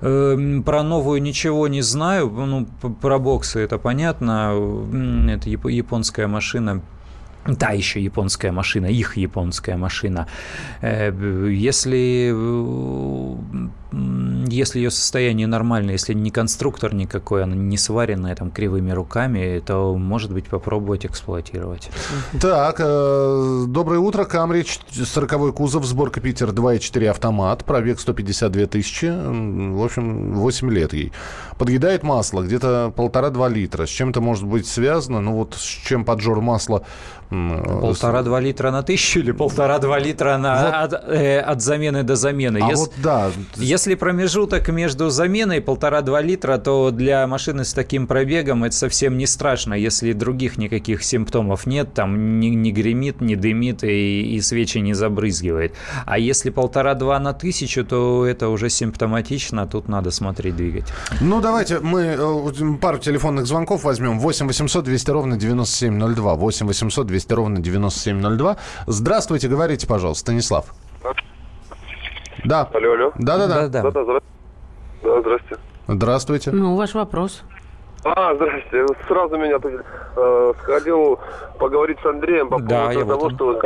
Э, 0.00 0.60
про 0.64 0.82
новую 0.82 1.22
ничего 1.22 1.68
не 1.68 1.82
знаю. 1.82 2.30
Ну, 2.30 2.66
про 3.00 3.18
боксы 3.18 3.58
это 3.58 3.78
понятно. 3.78 4.54
Это 5.28 5.50
японская 5.50 6.28
машина 6.28 6.82
та 7.58 7.70
еще 7.70 8.00
японская 8.00 8.52
машина, 8.52 8.86
их 8.86 9.16
японская 9.16 9.76
машина. 9.76 10.26
Э, 10.82 11.12
если, 11.50 12.32
если 13.92 14.78
ее 14.78 14.90
состояние 14.90 15.46
нормальное, 15.46 15.92
если 15.92 16.12
не 16.12 16.30
конструктор 16.30 16.92
никакой, 16.92 17.44
она 17.44 17.54
не 17.54 17.78
сваренная 17.78 18.34
там 18.34 18.50
кривыми 18.50 18.90
руками, 18.90 19.62
то, 19.64 19.96
может 19.96 20.32
быть, 20.32 20.46
попробовать 20.46 21.06
эксплуатировать. 21.06 21.88
Так, 22.40 22.76
э, 22.80 23.64
доброе 23.68 24.00
утро. 24.00 24.24
Камри, 24.24 24.64
40 24.90 25.52
кузов, 25.54 25.84
сборка 25.84 26.20
Питер 26.20 26.50
2.4 26.50 27.06
автомат, 27.08 27.64
пробег 27.64 28.00
152 28.00 28.66
тысячи, 28.66 29.06
в 29.06 29.84
общем, 29.84 30.34
8 30.34 30.70
лет 30.70 30.92
ей. 30.92 31.12
Подъедает 31.58 32.02
масло, 32.02 32.42
где-то 32.42 32.92
полтора-два 32.94 33.48
литра. 33.48 33.86
С 33.86 33.90
чем 33.90 34.10
это 34.10 34.20
может 34.20 34.44
быть 34.44 34.66
связано? 34.66 35.20
Ну 35.20 35.32
вот 35.32 35.54
с 35.54 35.64
чем 35.64 36.04
поджор 36.04 36.40
масла 36.40 36.82
Полтора-два 37.28 38.38
литра 38.38 38.70
на 38.70 38.82
тысячу 38.82 39.18
или 39.18 39.32
полтора-два 39.32 39.98
литра 39.98 40.36
на, 40.36 40.62
вот. 40.62 40.94
от, 40.94 41.08
э, 41.08 41.40
от 41.40 41.60
замены 41.60 42.04
до 42.04 42.14
замены? 42.14 42.58
А 42.62 42.68
если, 42.68 42.84
вот 42.84 42.92
да. 42.98 43.30
Если 43.76 43.94
промежуток 43.94 44.68
между 44.68 45.10
заменой 45.10 45.60
полтора-два 45.60 46.22
литра, 46.22 46.56
то 46.56 46.90
для 46.90 47.26
машины 47.26 47.62
с 47.62 47.74
таким 47.74 48.06
пробегом 48.06 48.64
это 48.64 48.74
совсем 48.74 49.18
не 49.18 49.26
страшно, 49.26 49.74
если 49.74 50.14
других 50.14 50.56
никаких 50.56 51.04
симптомов 51.04 51.66
нет, 51.66 51.92
там 51.92 52.40
не, 52.40 52.48
не 52.48 52.72
гремит, 52.72 53.20
не 53.20 53.36
дымит 53.36 53.84
и, 53.84 54.34
и 54.34 54.40
свечи 54.40 54.78
не 54.78 54.94
забрызгивает. 54.94 55.74
А 56.06 56.18
если 56.18 56.48
полтора-два 56.48 57.18
на 57.18 57.34
тысячу, 57.34 57.84
то 57.84 58.24
это 58.24 58.48
уже 58.48 58.70
симптоматично, 58.70 59.66
тут 59.66 59.88
надо 59.88 60.10
смотреть 60.10 60.56
двигатель. 60.56 60.94
Ну, 61.20 61.42
давайте 61.42 61.80
мы 61.80 62.16
э, 62.18 62.76
пару 62.80 62.96
телефонных 62.96 63.46
звонков 63.46 63.84
возьмем. 63.84 64.18
8 64.18 64.46
800 64.46 64.84
200 64.86 65.10
ровно 65.10 65.36
9702. 65.36 66.34
8 66.34 66.66
800 66.66 67.06
200 67.06 67.26
200 67.26 67.32
ровно 67.32 67.58
9702. 67.58 68.56
Здравствуйте, 68.86 69.48
говорите, 69.48 69.86
пожалуйста, 69.86 70.20
Станислав. 70.20 70.66
Да. 72.46 72.68
Алло, 72.72 72.92
алло. 72.92 73.12
Да-да-да. 73.16 73.68
Да, 73.68 73.90
да, 73.90 74.04
да. 74.04 74.20
Да, 75.02 75.20
здрасте. 75.20 75.56
Здравствуйте. 75.88 76.50
Ну, 76.52 76.76
ваш 76.76 76.94
вопрос. 76.94 77.42
А, 78.04 78.34
здрасте. 78.34 78.86
Сразу 79.08 79.36
меня 79.36 79.58
э, 80.16 80.52
сходил 80.62 81.18
поговорить 81.58 81.98
с 82.02 82.06
Андреем 82.06 82.48
по 82.48 82.60
да, 82.60 82.86
поводу 82.86 83.06
того, 83.06 83.20
вот 83.20 83.32
что 83.34 83.60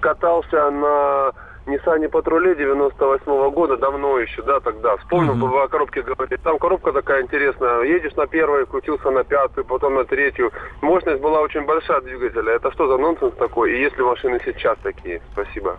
катался 0.00 0.70
на 0.70 1.32
Nissan 1.66 2.06
Патруле 2.10 2.54
98 2.54 3.24
-го 3.24 3.50
года, 3.50 3.78
давно 3.78 4.18
еще, 4.18 4.42
да, 4.42 4.60
тогда. 4.60 4.98
Вспомнил, 4.98 5.42
угу. 5.42 5.56
о 5.56 5.68
коробке 5.68 6.02
говорить. 6.02 6.42
Там 6.42 6.58
коробка 6.58 6.92
такая 6.92 7.22
интересная. 7.22 7.82
Едешь 7.84 8.14
на 8.16 8.26
первой, 8.26 8.66
крутился 8.66 9.10
на 9.10 9.24
пятую, 9.24 9.64
потом 9.64 9.94
на 9.94 10.04
третью. 10.04 10.52
Мощность 10.82 11.22
была 11.22 11.40
очень 11.40 11.64
большая 11.64 12.02
двигателя. 12.02 12.52
Это 12.52 12.70
что 12.72 12.86
за 12.86 12.98
нонсенс 12.98 13.34
такой? 13.36 13.72
И 13.72 13.80
есть 13.80 13.96
ли 13.96 14.04
машины 14.04 14.40
сейчас 14.44 14.76
такие? 14.82 15.22
Спасибо. 15.32 15.78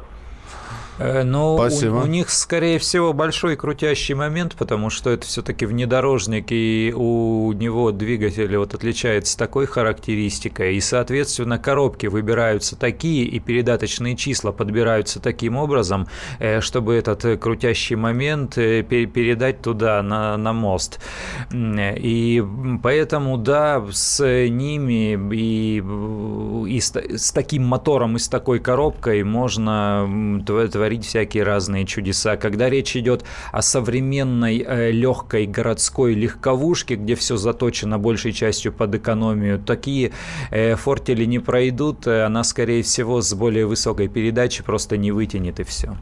Э, 0.97 1.23
но 1.23 1.55
у, 1.55 1.59
у 1.59 2.05
них, 2.05 2.29
скорее 2.29 2.79
всего, 2.79 3.13
большой 3.13 3.55
крутящий 3.55 4.15
момент, 4.15 4.55
потому 4.55 4.89
что 4.89 5.09
это 5.09 5.25
все-таки 5.25 5.65
внедорожник, 5.65 6.47
и 6.49 6.93
у 6.95 7.51
него 7.51 7.91
двигатель 7.91 8.55
вот 8.57 8.73
отличается 8.73 9.37
такой 9.37 9.65
характеристикой, 9.65 10.75
и, 10.75 10.81
соответственно, 10.81 11.57
коробки 11.57 12.07
выбираются 12.07 12.75
такие, 12.75 13.25
и 13.25 13.39
передаточные 13.39 14.15
числа 14.15 14.51
подбираются 14.51 15.19
таким 15.19 15.57
образом, 15.57 16.07
э, 16.39 16.61
чтобы 16.61 16.95
этот 16.95 17.39
крутящий 17.41 17.95
момент 17.95 18.57
э, 18.57 18.83
передать 18.83 19.61
туда, 19.61 20.01
на, 20.01 20.37
на 20.37 20.53
мост. 20.53 20.99
И 21.53 22.43
поэтому, 22.81 23.37
да, 23.37 23.83
с 23.91 24.23
ними 24.23 25.17
и, 25.33 25.83
и 26.75 26.79
с, 26.79 26.95
с 26.95 27.31
таким 27.31 27.65
мотором 27.65 28.15
и 28.15 28.19
с 28.19 28.27
такой 28.27 28.59
коробкой 28.59 29.23
можно 29.23 30.43
творить 30.45 30.84
творить 30.85 31.05
всякие 31.05 31.43
разные 31.43 31.83
чудеса. 31.85 32.37
Когда 32.37 32.69
речь 32.69 32.95
идет 32.95 33.25
о 33.51 33.63
современной 33.63 34.59
э, 34.59 34.91
легкой 34.91 35.47
городской 35.47 36.13
легковушке, 36.13 36.95
где 36.95 37.15
все 37.15 37.37
заточено 37.37 37.97
большей 37.97 38.33
частью 38.33 38.71
под 38.71 38.93
экономию, 38.93 39.57
такие 39.57 40.11
э, 40.51 40.75
фортели 40.75 41.25
не 41.25 41.39
пройдут. 41.39 42.05
Э, 42.05 42.25
она, 42.25 42.43
скорее 42.43 42.83
всего, 42.83 43.21
с 43.21 43.33
более 43.33 43.65
высокой 43.65 44.07
передачей 44.07 44.61
просто 44.61 44.97
не 44.97 45.11
вытянет 45.11 45.59
и 45.59 45.63
все. 45.63 45.97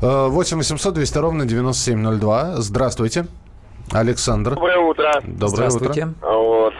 8 0.00 0.56
800 0.56 0.94
200 0.94 1.18
ровно 1.18 1.44
9702. 1.44 2.60
Здравствуйте. 2.60 3.26
Александр. 3.90 4.54
Доброе 4.54 4.78
утро. 4.78 5.12
Доброе 5.24 5.70
Здравствуйте. 5.70 6.06
утро. 6.20 6.28
Вот. 6.30 6.74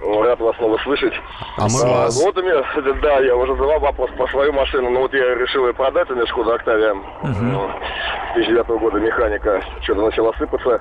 Рад 0.00 0.38
вас 0.40 0.56
снова 0.56 0.78
слышать. 0.78 1.14
А 1.56 1.62
мы 1.62 1.80
а, 1.82 1.88
вас. 2.04 2.22
Вот 2.22 2.36
у 2.38 2.42
меня, 2.42 2.62
да, 3.02 3.18
я 3.18 3.36
уже 3.36 3.54
задал 3.56 3.80
вопрос 3.80 4.10
про 4.16 4.28
свою 4.28 4.52
машину, 4.52 4.90
но 4.90 5.00
вот 5.00 5.12
я 5.12 5.34
решил 5.34 5.66
ее 5.66 5.74
продать, 5.74 6.08
у 6.10 6.14
меня 6.14 6.26
Шкода 6.26 6.54
Октавия 6.54 6.92
угу. 6.92 7.72
2009 8.34 8.68
года, 8.80 8.98
механика, 9.00 9.60
что-то 9.82 10.02
начала 10.02 10.32
сыпаться. 10.38 10.80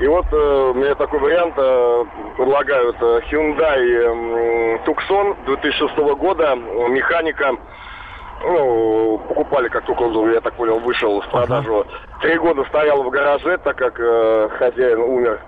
И 0.00 0.06
вот 0.06 0.26
э, 0.30 0.72
мне 0.74 0.94
такой 0.94 1.18
вариант 1.18 1.54
э, 1.56 2.04
предлагают 2.36 2.96
э, 3.00 3.20
Hyundai 3.30 3.80
э, 3.80 4.78
Tucson 4.86 5.36
2006 5.46 5.96
года, 6.18 6.54
механика, 6.54 7.56
ну, 8.42 9.18
покупали, 9.28 9.68
как 9.68 9.84
только 9.84 10.02
он, 10.02 10.32
я 10.32 10.40
так 10.40 10.54
понял, 10.54 10.78
вышел 10.78 11.20
в 11.20 11.28
продажу. 11.28 11.86
Три 12.20 12.38
года 12.38 12.64
стоял 12.68 13.02
в 13.02 13.10
гараже, 13.10 13.58
так 13.58 13.76
как 13.76 13.98
э, 13.98 14.48
хозяин 14.58 15.00
умер. 15.00 15.40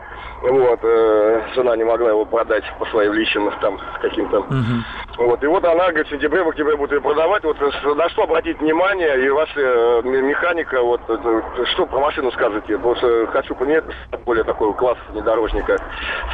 Вот, 0.42 0.80
э, 0.82 1.42
жена 1.54 1.76
не 1.76 1.84
могла 1.84 2.10
его 2.10 2.24
продать 2.24 2.64
по 2.78 2.86
своим 2.86 3.12
личным 3.12 3.50
там 3.60 3.78
каким-то. 4.00 4.40
Угу. 4.40 4.84
Вот, 5.18 5.42
и 5.42 5.46
вот 5.46 5.64
она, 5.64 5.88
говорит, 5.88 6.06
в 6.06 6.10
сентябре, 6.10 6.42
в 6.42 6.48
октябре 6.48 6.76
будет 6.76 6.92
ее 6.92 7.00
продавать. 7.00 7.44
Вот 7.44 7.56
э, 7.60 7.94
на 7.94 8.08
что 8.10 8.22
обратить 8.22 8.58
внимание, 8.60 9.26
и 9.26 9.28
ваша 9.28 9.60
э, 9.60 10.02
механика, 10.02 10.80
вот, 10.82 11.00
э, 11.08 11.42
что 11.74 11.86
про 11.86 12.00
машину 12.00 12.30
скажете? 12.32 12.76
Потому 12.76 12.96
что 12.96 13.26
хочу 13.28 13.54
понять 13.54 13.84
более 14.24 14.44
такой 14.44 14.72
класс 14.74 14.98
внедорожника. 15.12 15.76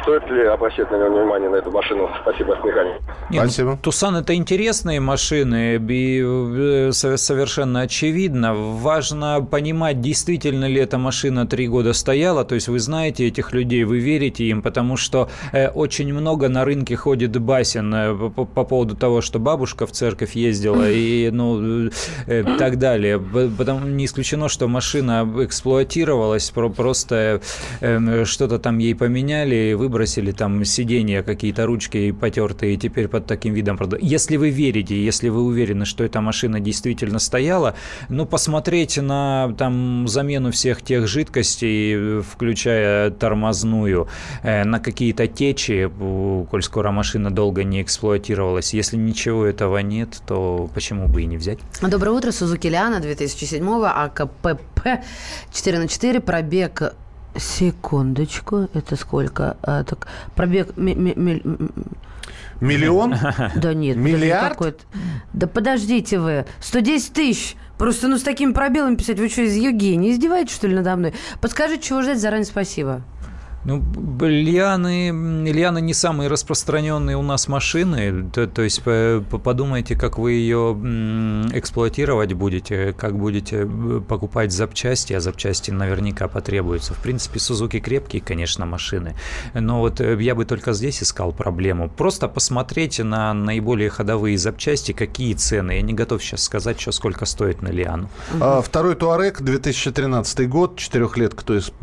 Стоит 0.01 0.29
ли 0.29 0.45
обращать 0.45 0.89
на 0.91 0.95
него 0.97 1.17
внимание, 1.17 1.49
на 1.49 1.55
эту 1.57 1.71
машину? 1.71 2.09
Спасибо, 2.21 2.57
механик. 2.63 3.01
Нет, 3.29 3.43
Спасибо. 3.43 3.77
Тусан 3.77 4.15
это 4.15 4.35
интересные 4.35 4.99
машины, 4.99 5.77
и 5.89 6.91
совершенно 6.91 7.81
очевидно. 7.81 8.53
Важно 8.53 9.45
понимать, 9.49 10.01
действительно 10.01 10.65
ли 10.65 10.81
эта 10.81 10.97
машина 10.97 11.45
три 11.47 11.67
года 11.67 11.93
стояла, 11.93 12.45
то 12.45 12.55
есть 12.55 12.67
вы 12.67 12.79
знаете 12.79 13.27
этих 13.27 13.53
людей, 13.53 13.83
вы 13.83 13.99
верите 13.99 14.45
им, 14.45 14.61
потому 14.61 14.97
что 14.97 15.29
э, 15.51 15.69
очень 15.69 16.13
много 16.13 16.49
на 16.49 16.63
рынке 16.65 16.95
ходит 16.95 17.37
басен 17.39 17.93
э, 17.93 18.29
по, 18.29 18.45
по 18.45 18.66
поводу 18.67 18.95
того, 18.95 19.21
что 19.21 19.39
бабушка 19.39 19.87
в 19.87 19.91
церковь 19.91 20.35
ездила 20.35 20.89
и 20.89 21.29
ну 21.31 21.89
э, 22.27 22.43
так 22.57 22.77
далее. 22.77 23.19
Потому 23.19 23.87
не 23.87 24.05
исключено, 24.05 24.49
что 24.49 24.67
машина 24.67 25.27
эксплуатировалась, 25.39 26.51
про, 26.51 26.69
просто 26.69 27.41
э, 27.81 28.25
что-то 28.25 28.59
там 28.59 28.77
ей 28.77 28.93
поменяли, 28.93 29.73
выбросили 29.73 30.31
там 30.31 30.63
сиденья 30.65 31.23
какие-то 31.23 31.65
ручки 31.65 32.11
потертые, 32.11 32.75
и 32.75 32.77
теперь 32.77 33.07
под 33.07 33.25
таким 33.25 33.53
видом 33.53 33.77
продают. 33.77 34.03
Если 34.03 34.37
вы 34.37 34.49
верите, 34.49 35.03
если 35.03 35.29
вы 35.29 35.41
уверены, 35.43 35.85
что 35.85 36.03
эта 36.03 36.21
машина 36.21 36.59
действительно 36.59 37.19
стояла, 37.19 37.75
ну 38.09 38.25
посмотреть 38.25 38.97
на 38.97 39.53
там 39.57 40.07
замену 40.07 40.51
всех 40.51 40.81
тех 40.81 41.07
жидкостей, 41.07 42.21
включая 42.21 43.11
тормозную 43.11 44.07
э, 44.43 44.63
на 44.63 44.79
какие-то 44.79 45.27
течи, 45.27 45.89
коль 46.49 46.63
скоро 46.63 46.91
машина 46.91 47.31
долго 47.31 47.63
не 47.63 47.81
эксплуатировалась. 47.81 48.56
Если 48.73 48.97
ничего 48.97 49.45
этого 49.45 49.77
нет, 49.79 50.21
то 50.25 50.69
почему 50.73 51.07
бы 51.07 51.21
и 51.21 51.25
не 51.25 51.37
взять? 51.37 51.59
Доброе 51.81 52.11
утро, 52.11 52.31
Сузуки 52.31 52.67
Лиана 52.67 52.99
2007 52.99 53.67
АКПП 53.85 55.03
4 55.51 55.79
на 55.79 55.87
4, 55.87 56.19
пробег 56.21 56.93
Секундочку, 57.35 58.67
это 58.73 58.95
сколько? 58.95 59.57
А, 59.61 59.83
так, 59.83 60.07
пробег... 60.35 60.75
Миллион? 62.59 63.15
Да 63.55 63.73
нет. 63.73 63.97
Миллиард? 63.97 64.85
Да 65.33 65.47
подождите 65.47 66.19
вы. 66.19 66.45
110 66.59 67.13
тысяч. 67.13 67.55
Просто 67.77 68.07
ну 68.07 68.17
с 68.17 68.23
такими 68.23 68.53
пробелами 68.53 68.95
писать. 68.95 69.19
Вы 69.19 69.29
что, 69.29 69.43
из 69.43 69.55
Евгении 69.55 70.11
издеваетесь, 70.11 70.55
что 70.55 70.67
ли, 70.67 70.73
надо 70.73 70.95
мной? 70.95 71.13
Подскажите, 71.41 71.83
чего 71.83 72.01
ждать, 72.01 72.19
заранее 72.19 72.45
спасибо. 72.45 73.03
Ну, 73.67 73.83
лианы, 74.21 75.11
лианы 75.45 75.81
не 75.81 75.93
самые 75.93 76.29
распространенные 76.29 77.17
у 77.17 77.21
нас 77.21 77.49
машины, 77.49 78.29
то, 78.31 78.47
то 78.47 78.61
есть 78.61 78.81
подумайте, 78.81 79.97
как 79.97 80.17
вы 80.17 80.31
ее 80.31 80.71
эксплуатировать 81.51 82.31
будете, 82.31 82.93
как 82.93 83.17
будете 83.17 83.67
э, 83.67 84.01
покупать 84.07 84.53
запчасти, 84.53 85.11
а 85.11 85.19
запчасти 85.19 85.71
наверняка 85.71 86.29
потребуются. 86.29 86.93
В 86.93 86.99
принципе, 86.99 87.39
Сузуки 87.39 87.81
крепкие, 87.81 88.21
конечно, 88.21 88.65
машины, 88.65 89.15
но 89.53 89.79
вот 89.79 89.99
э, 89.99 90.17
я 90.21 90.33
бы 90.33 90.45
только 90.45 90.71
здесь 90.71 91.03
искал 91.03 91.33
проблему. 91.33 91.89
Просто 91.89 92.29
посмотрите 92.29 93.03
на 93.03 93.33
наиболее 93.33 93.89
ходовые 93.89 94.37
запчасти, 94.37 94.93
какие 94.93 95.33
цены. 95.33 95.73
Я 95.73 95.81
не 95.81 95.93
готов 95.93 96.23
сейчас 96.23 96.43
сказать, 96.43 96.79
что 96.79 96.93
сколько 96.93 97.25
стоит 97.25 97.61
на 97.61 97.67
Лиану. 97.67 98.09
А, 98.39 98.61
второй 98.61 98.95
Туарек, 98.95 99.41
2013 99.41 100.47
год, 100.47 100.77
четырехлетка, 100.77 101.43
то 101.43 101.53
есть 101.53 101.73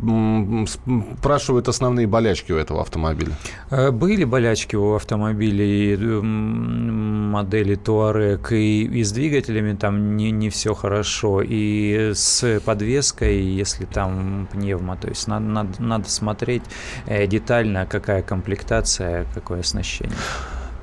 спрашивают 1.19 1.67
основные 1.75 2.07
болячки 2.07 2.51
у 2.51 2.57
этого 2.57 2.81
автомобиля? 2.81 3.33
Э, 3.69 3.91
были 3.91 4.23
болячки 4.23 4.75
у 4.75 4.95
автомобилей 4.95 5.97
модели 5.97 7.77
Touareg, 7.77 8.47
и, 8.51 8.83
и 8.85 9.03
с 9.03 9.11
двигателями 9.11 9.75
там 9.75 10.15
не, 10.15 10.31
не 10.31 10.49
все 10.49 10.73
хорошо, 10.73 11.41
и 11.41 12.13
с 12.13 12.61
подвеской, 12.65 13.41
если 13.41 13.85
там 13.85 14.47
пневма, 14.51 14.95
то 14.95 15.09
есть 15.09 15.27
надо, 15.27 15.45
надо, 15.45 15.83
надо 15.83 16.09
смотреть 16.09 16.63
э, 17.07 17.27
детально, 17.27 17.85
какая 17.85 18.21
комплектация, 18.21 19.25
какое 19.33 19.59
оснащение. 19.59 20.15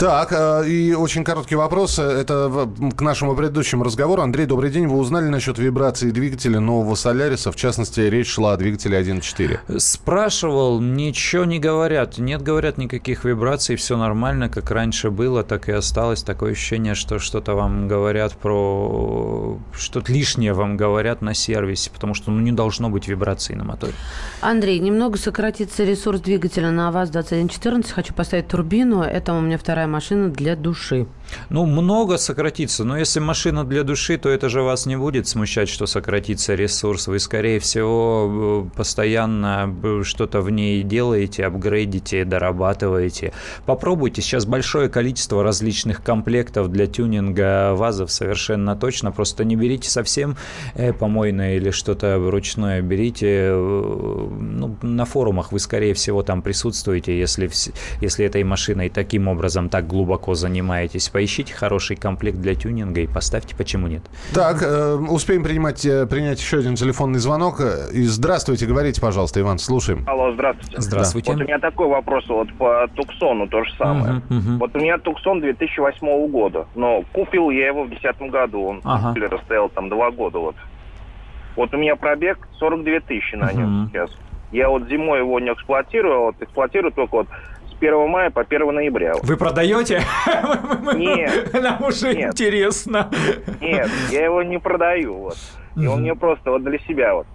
Так, 0.02 0.32
э, 0.32 0.68
и 0.68 0.94
очень 0.94 1.22
короткий 1.22 1.54
вопрос. 1.54 2.00
Это 2.00 2.68
к 2.96 3.00
нашему 3.02 3.36
предыдущему 3.36 3.84
разговору. 3.84 4.20
Андрей, 4.20 4.46
добрый 4.46 4.68
день. 4.68 4.88
Вы 4.88 4.98
узнали 4.98 5.28
насчет 5.28 5.58
вибрации 5.58 6.10
двигателя 6.10 6.58
нового 6.58 6.96
Соляриса? 6.96 7.52
В 7.52 7.56
частности, 7.56 8.00
речь 8.00 8.26
шла 8.26 8.54
о 8.54 8.56
двигателе 8.56 9.00
1.4. 9.00 9.78
Спрашивал, 9.78 10.80
ничего 10.80 11.44
не 11.44 11.60
говорят. 11.60 12.18
Нет, 12.18 12.42
говорят, 12.42 12.78
никаких 12.78 13.24
вибраций, 13.24 13.76
все 13.76 13.96
нормально, 13.96 14.48
как 14.48 14.72
раньше 14.72 15.12
было, 15.12 15.44
так 15.44 15.68
и 15.68 15.72
осталось. 15.72 16.24
Такое 16.24 16.50
ощущение, 16.50 16.96
что 16.96 17.20
что-то 17.20 17.54
вам 17.54 17.86
говорят 17.86 18.32
про... 18.32 19.56
Что-то 19.72 20.12
лишнее 20.12 20.52
вам 20.52 20.76
говорят 20.76 21.22
на 21.22 21.32
сервисе, 21.32 21.92
потому 21.92 22.14
что 22.14 22.32
ну, 22.32 22.40
не 22.40 22.50
должно 22.50 22.90
быть 22.90 23.06
вибраций 23.06 23.54
на 23.54 23.62
моторе. 23.62 23.92
Андрей, 24.40 24.80
немного 24.80 25.16
сократится 25.16 25.84
ресурс 25.84 26.18
двигателя 26.18 26.72
на 26.72 26.90
ВАЗ-2114. 26.90 27.92
Хочу 27.92 28.12
поставить 28.14 28.48
турбину. 28.48 29.02
Это 29.02 29.32
у 29.32 29.40
меня 29.40 29.58
вторая 29.58 29.91
машина 29.92 30.30
для 30.30 30.56
души. 30.56 31.06
Ну, 31.50 31.66
много 31.66 32.18
сократится. 32.18 32.84
Но 32.84 32.96
если 32.98 33.20
машина 33.20 33.64
для 33.64 33.82
души, 33.82 34.18
то 34.18 34.28
это 34.28 34.48
же 34.48 34.62
вас 34.62 34.86
не 34.86 34.96
будет 34.96 35.28
смущать, 35.28 35.68
что 35.68 35.86
сократится 35.86 36.54
ресурс. 36.54 37.06
Вы, 37.06 37.18
скорее 37.18 37.58
всего, 37.58 38.68
постоянно 38.74 39.74
что-то 40.02 40.40
в 40.40 40.50
ней 40.50 40.82
делаете, 40.82 41.46
апгрейдите, 41.46 42.24
дорабатываете. 42.24 43.32
Попробуйте. 43.66 44.22
Сейчас 44.22 44.46
большое 44.46 44.88
количество 44.88 45.42
различных 45.42 46.02
комплектов 46.02 46.70
для 46.70 46.86
тюнинга 46.86 47.74
ВАЗов 47.74 48.10
совершенно 48.10 48.76
точно. 48.76 49.12
Просто 49.12 49.44
не 49.44 49.56
берите 49.56 49.90
совсем 49.90 50.36
э, 50.74 50.92
помойное 50.92 51.56
или 51.56 51.70
что-то 51.70 52.18
ручное. 52.30 52.82
Берите 52.82 53.28
э, 53.28 53.52
ну, 53.52 54.76
на 54.82 55.04
форумах. 55.04 55.52
Вы, 55.52 55.58
скорее 55.58 55.94
всего, 55.94 56.22
там 56.22 56.42
присутствуете, 56.42 57.18
если, 57.18 57.50
если 58.00 58.26
этой 58.26 58.44
машиной 58.44 58.88
таким 58.88 59.28
образом 59.28 59.68
так 59.68 59.86
глубоко 59.86 60.34
занимаетесь 60.34 61.08
поищите 61.22 61.54
хороший 61.54 61.94
комплект 61.94 62.38
для 62.38 62.56
тюнинга 62.56 63.00
и 63.00 63.06
поставьте, 63.06 63.54
почему 63.54 63.86
нет. 63.86 64.02
Так, 64.34 64.60
э, 64.60 64.94
успеем 65.08 65.44
принимать, 65.44 65.86
э, 65.86 66.04
принять 66.06 66.40
еще 66.40 66.58
один 66.58 66.74
телефонный 66.74 67.20
звонок. 67.20 67.60
И 67.92 68.02
здравствуйте, 68.02 68.66
говорите, 68.66 69.00
пожалуйста, 69.00 69.38
Иван, 69.40 69.58
слушаем. 69.58 70.02
Алло, 70.08 70.32
здравствуйте. 70.32 70.80
Здравствуйте. 70.80 71.30
Вот 71.32 71.40
у 71.40 71.44
меня 71.44 71.60
такой 71.60 71.86
вопрос 71.86 72.28
вот 72.28 72.52
по 72.54 72.88
Туксону 72.96 73.46
то 73.46 73.62
же 73.62 73.70
самое. 73.78 74.14
Угу, 74.28 74.34
угу. 74.34 74.58
Вот 74.58 74.74
у 74.74 74.80
меня 74.80 74.98
Туксон 74.98 75.40
2008 75.40 76.26
года, 76.28 76.66
но 76.74 77.04
купил 77.12 77.50
я 77.50 77.68
его 77.68 77.84
в 77.84 77.88
2010 77.90 78.28
году, 78.32 78.64
он 78.64 78.80
Ага. 78.82 79.14
стоял 79.44 79.68
там 79.68 79.88
два 79.90 80.10
года 80.10 80.40
вот. 80.40 80.56
Вот 81.54 81.72
у 81.72 81.76
меня 81.76 81.94
пробег 81.94 82.48
42 82.58 82.98
тысячи 83.00 83.36
на 83.36 83.52
нем 83.52 83.82
Мгм. 83.82 83.90
сейчас. 83.92 84.10
Я 84.50 84.68
вот 84.70 84.88
зимой 84.88 85.20
его 85.20 85.38
не 85.38 85.52
эксплуатирую, 85.52 86.14
а 86.14 86.18
вот 86.18 86.36
эксплуатирую 86.40 86.90
только 86.92 87.14
вот 87.14 87.28
с 87.82 87.84
1 87.84 88.08
мая 88.08 88.30
по 88.30 88.42
1 88.42 88.74
ноября. 88.74 89.14
Вы 89.22 89.36
продаете? 89.36 90.02
Нет. 90.94 91.52
Нам 91.52 91.82
уже 91.82 92.14
Нет. 92.14 92.32
интересно. 92.32 93.10
Нет, 93.60 93.90
я 94.10 94.24
его 94.24 94.42
не 94.42 94.58
продаю, 94.58 95.14
вот. 95.14 95.36
И 95.76 95.86
он 95.86 96.02
мне 96.02 96.14
просто 96.14 96.50
вот 96.50 96.62
для 96.62 96.78
себя 96.80 97.14
вот. 97.14 97.26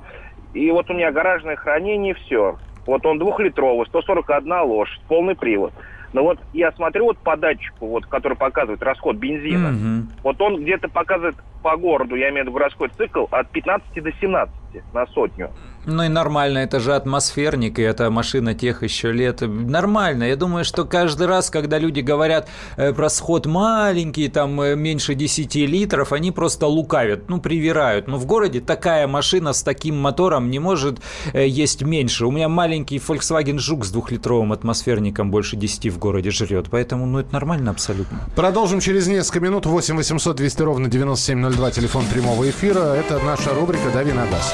И 0.53 0.71
вот 0.71 0.89
у 0.89 0.93
меня 0.93 1.11
гаражное 1.11 1.55
хранение, 1.55 2.13
все. 2.13 2.57
Вот 2.85 3.05
он 3.05 3.19
двухлитровый, 3.19 3.85
141 3.87 4.61
лошадь, 4.61 5.01
полный 5.07 5.35
привод. 5.35 5.73
Но 6.13 6.23
вот 6.23 6.39
я 6.53 6.71
смотрю 6.71 7.05
вот 7.05 7.17
по 7.17 7.35
датчику, 7.35 7.87
вот, 7.87 8.05
который 8.05 8.37
показывает 8.37 8.81
расход 8.81 9.17
бензина. 9.17 9.71
Мгм. 9.71 10.09
Вот 10.23 10.39
он 10.39 10.63
где-то 10.63 10.87
показывает 10.87 11.35
по 11.61 11.75
городу, 11.75 12.15
я 12.15 12.29
имею 12.29 12.45
в 12.45 12.47
виду 12.47 12.57
городской 12.57 12.89
цикл, 12.89 13.25
от 13.29 13.49
15 13.49 14.01
до 14.01 14.11
17 14.13 14.53
на 14.93 15.05
сотню. 15.07 15.51
Ну 15.89 16.03
и 16.03 16.09
нормально, 16.09 16.57
это 16.57 16.81
же 16.81 16.93
атмосферник, 16.93 17.79
и 17.79 17.81
это 17.81 18.11
машина 18.11 18.53
тех 18.53 18.83
еще 18.83 19.13
лет. 19.13 19.39
Нормально. 19.39 20.25
Я 20.25 20.35
думаю, 20.35 20.65
что 20.65 20.83
каждый 20.83 21.27
раз, 21.27 21.49
когда 21.49 21.79
люди 21.79 22.01
говорят 22.01 22.49
э, 22.75 22.91
про 22.91 23.09
сход 23.09 23.45
маленький, 23.45 24.27
там 24.27 24.59
э, 24.59 24.75
меньше 24.75 25.15
10 25.15 25.55
литров, 25.55 26.11
они 26.11 26.33
просто 26.33 26.67
лукавят, 26.67 27.29
ну, 27.29 27.39
привирают. 27.39 28.09
Но 28.09 28.17
в 28.17 28.25
городе 28.25 28.59
такая 28.59 29.07
машина 29.07 29.53
с 29.53 29.63
таким 29.63 29.97
мотором 29.97 30.51
не 30.51 30.59
может 30.59 30.99
э, 31.31 31.47
есть 31.47 31.81
меньше. 31.83 32.25
У 32.25 32.31
меня 32.31 32.49
маленький 32.49 32.97
Volkswagen 32.97 33.57
Жук 33.57 33.85
с 33.85 33.89
двухлитровым 33.91 34.51
атмосферником 34.51 35.31
больше 35.31 35.55
10 35.55 35.93
в 35.93 35.99
городе 35.99 36.31
жрет. 36.31 36.67
Поэтому, 36.69 37.05
ну, 37.05 37.19
это 37.19 37.31
нормально 37.31 37.71
абсолютно. 37.71 38.19
Продолжим 38.35 38.81
через 38.81 39.07
несколько 39.07 39.39
минут. 39.39 39.65
8 39.65 39.95
800 39.95 40.35
200 40.35 40.61
ровно 40.63 40.89
9702, 40.89 41.71
телефон 41.71 42.03
прямого 42.11 42.49
эфира. 42.49 42.93
Это 42.93 43.19
наша 43.19 43.53
рубрика 43.53 43.89
«Дави 43.93 44.11
на 44.11 44.25
газ». 44.25 44.53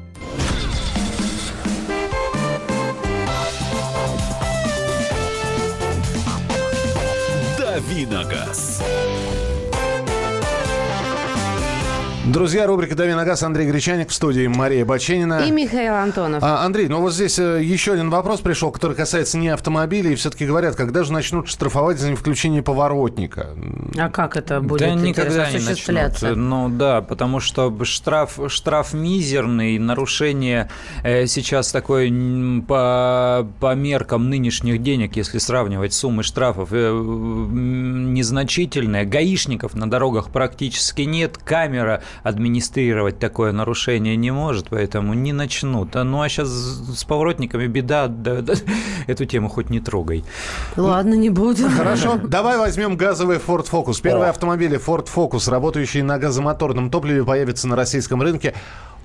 «Дави 7.71 8.05
Друзья, 12.31 12.65
рубрика 12.65 12.95
«Дави 12.95 13.13
на 13.13 13.25
газ». 13.25 13.43
Андрей 13.43 13.67
Гречаник 13.67 14.07
в 14.07 14.13
студии 14.13 14.47
Мария 14.47 14.85
Баченина. 14.85 15.43
И 15.45 15.51
Михаил 15.51 15.95
Антонов. 15.95 16.41
А, 16.41 16.63
Андрей, 16.63 16.87
ну 16.87 17.01
вот 17.01 17.13
здесь 17.13 17.37
э, 17.37 17.61
еще 17.61 17.91
один 17.91 18.09
вопрос 18.09 18.39
пришел, 18.39 18.71
который 18.71 18.95
касается 18.95 19.37
не 19.37 19.49
автомобилей. 19.49 20.15
Все-таки 20.15 20.45
говорят, 20.45 20.77
когда 20.77 21.03
же 21.03 21.11
начнут 21.11 21.49
штрафовать 21.49 21.99
за 21.99 22.09
невключение 22.09 22.63
поворотника? 22.63 23.49
А 23.97 24.09
как 24.09 24.37
это 24.37 24.61
будет 24.61 24.79
да 24.79 24.91
никогда 24.91 25.51
не 25.51 25.57
осуществляться? 25.57 26.29
начнут. 26.29 26.41
Ну 26.41 26.69
да, 26.69 27.01
потому 27.01 27.41
что 27.41 27.77
штраф, 27.83 28.39
штраф 28.47 28.93
мизерный, 28.93 29.77
нарушение 29.77 30.69
э, 31.03 31.25
сейчас 31.25 31.73
такое 31.73 32.09
по, 32.65 33.45
по 33.59 33.75
меркам 33.75 34.29
нынешних 34.29 34.81
денег, 34.81 35.17
если 35.17 35.37
сравнивать 35.37 35.91
суммы 35.91 36.23
штрафов, 36.23 36.69
э, 36.71 36.93
незначительное. 36.93 39.03
Гаишников 39.03 39.73
на 39.73 39.89
дорогах 39.89 40.29
практически 40.29 41.01
нет, 41.01 41.37
камера 41.37 42.01
администрировать 42.23 43.19
такое 43.19 43.51
нарушение 43.51 44.15
не 44.15 44.31
может, 44.31 44.69
поэтому 44.69 45.13
не 45.13 45.33
начнут. 45.33 45.95
А, 45.95 46.03
Ну 46.03 46.21
а 46.21 46.29
сейчас 46.29 46.49
с 46.49 47.03
поворотниками 47.03 47.67
беда, 47.67 48.07
да, 48.07 48.41
да, 48.41 48.53
эту 49.07 49.25
тему 49.25 49.49
хоть 49.49 49.69
не 49.69 49.79
трогай. 49.79 50.23
Ладно, 50.75 51.15
не 51.15 51.29
буду. 51.29 51.69
Хорошо, 51.69 52.19
давай 52.23 52.57
возьмем 52.57 52.97
газовый 52.97 53.37
Ford 53.37 53.69
Focus. 53.69 54.01
Первые 54.01 54.29
автомобили 54.29 54.79
Ford 54.79 55.07
Focus, 55.13 55.49
работающие 55.49 56.03
на 56.03 56.17
газомоторном 56.17 56.89
топливе, 56.89 57.23
появятся 57.23 57.67
на 57.67 57.75
российском 57.75 58.21
рынке 58.21 58.53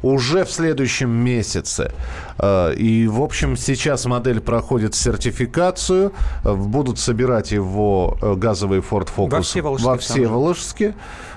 уже 0.03 0.45
в 0.45 0.51
следующем 0.51 1.11
месяце. 1.11 1.91
Э, 2.39 2.75
И, 2.75 3.07
в 3.09 3.23
общем, 3.23 3.57
сейчас 3.57 4.05
модель 4.07 4.41
проходит 4.41 4.95
сертификацию. 4.95 6.13
Будут 6.45 6.99
собирать 6.99 7.53
его 7.53 8.17
э, 8.21 8.35
газовый 8.35 8.81
Ford 8.81 9.09
Focus 9.15 9.31
Во 9.31 9.41
Всеволожске 9.41 9.89
во. 9.89 9.99
Всеволожске. 9.99 10.95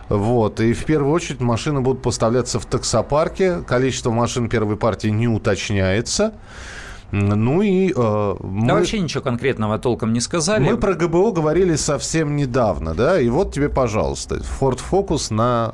Вот. 0.10 0.60
И 0.60 0.74
в 0.74 0.86
первую 0.86 1.14
очередь 1.14 1.40
машины 1.40 1.82
будут 1.82 2.02
поставляться 2.02 2.60
в 2.60 2.66
таксопарке. 2.66 3.62
Количество 3.62 4.12
машин 4.12 4.50
первой 4.50 4.76
партии 4.76 5.10
не 5.10 5.28
уточняется. 5.28 6.34
Ну 7.12 7.62
и 7.62 7.92
э, 7.96 8.36
мы... 8.40 8.68
Да 8.68 8.76
вообще 8.76 9.00
ничего 9.00 9.24
конкретного 9.24 9.80
толком 9.80 10.14
не 10.14 10.20
сказали. 10.20 10.64
Мы 10.64 10.78
про 10.78 10.94
ГБО 10.94 11.32
говорили 11.32 11.76
совсем 11.76 12.36
недавно, 12.36 12.94
да, 12.94 13.20
и 13.20 13.30
вот 13.30 13.52
тебе, 13.52 13.68
пожалуйста, 13.70 14.42
Ford 14.60 14.80
Focus 14.92 15.34
на 15.34 15.74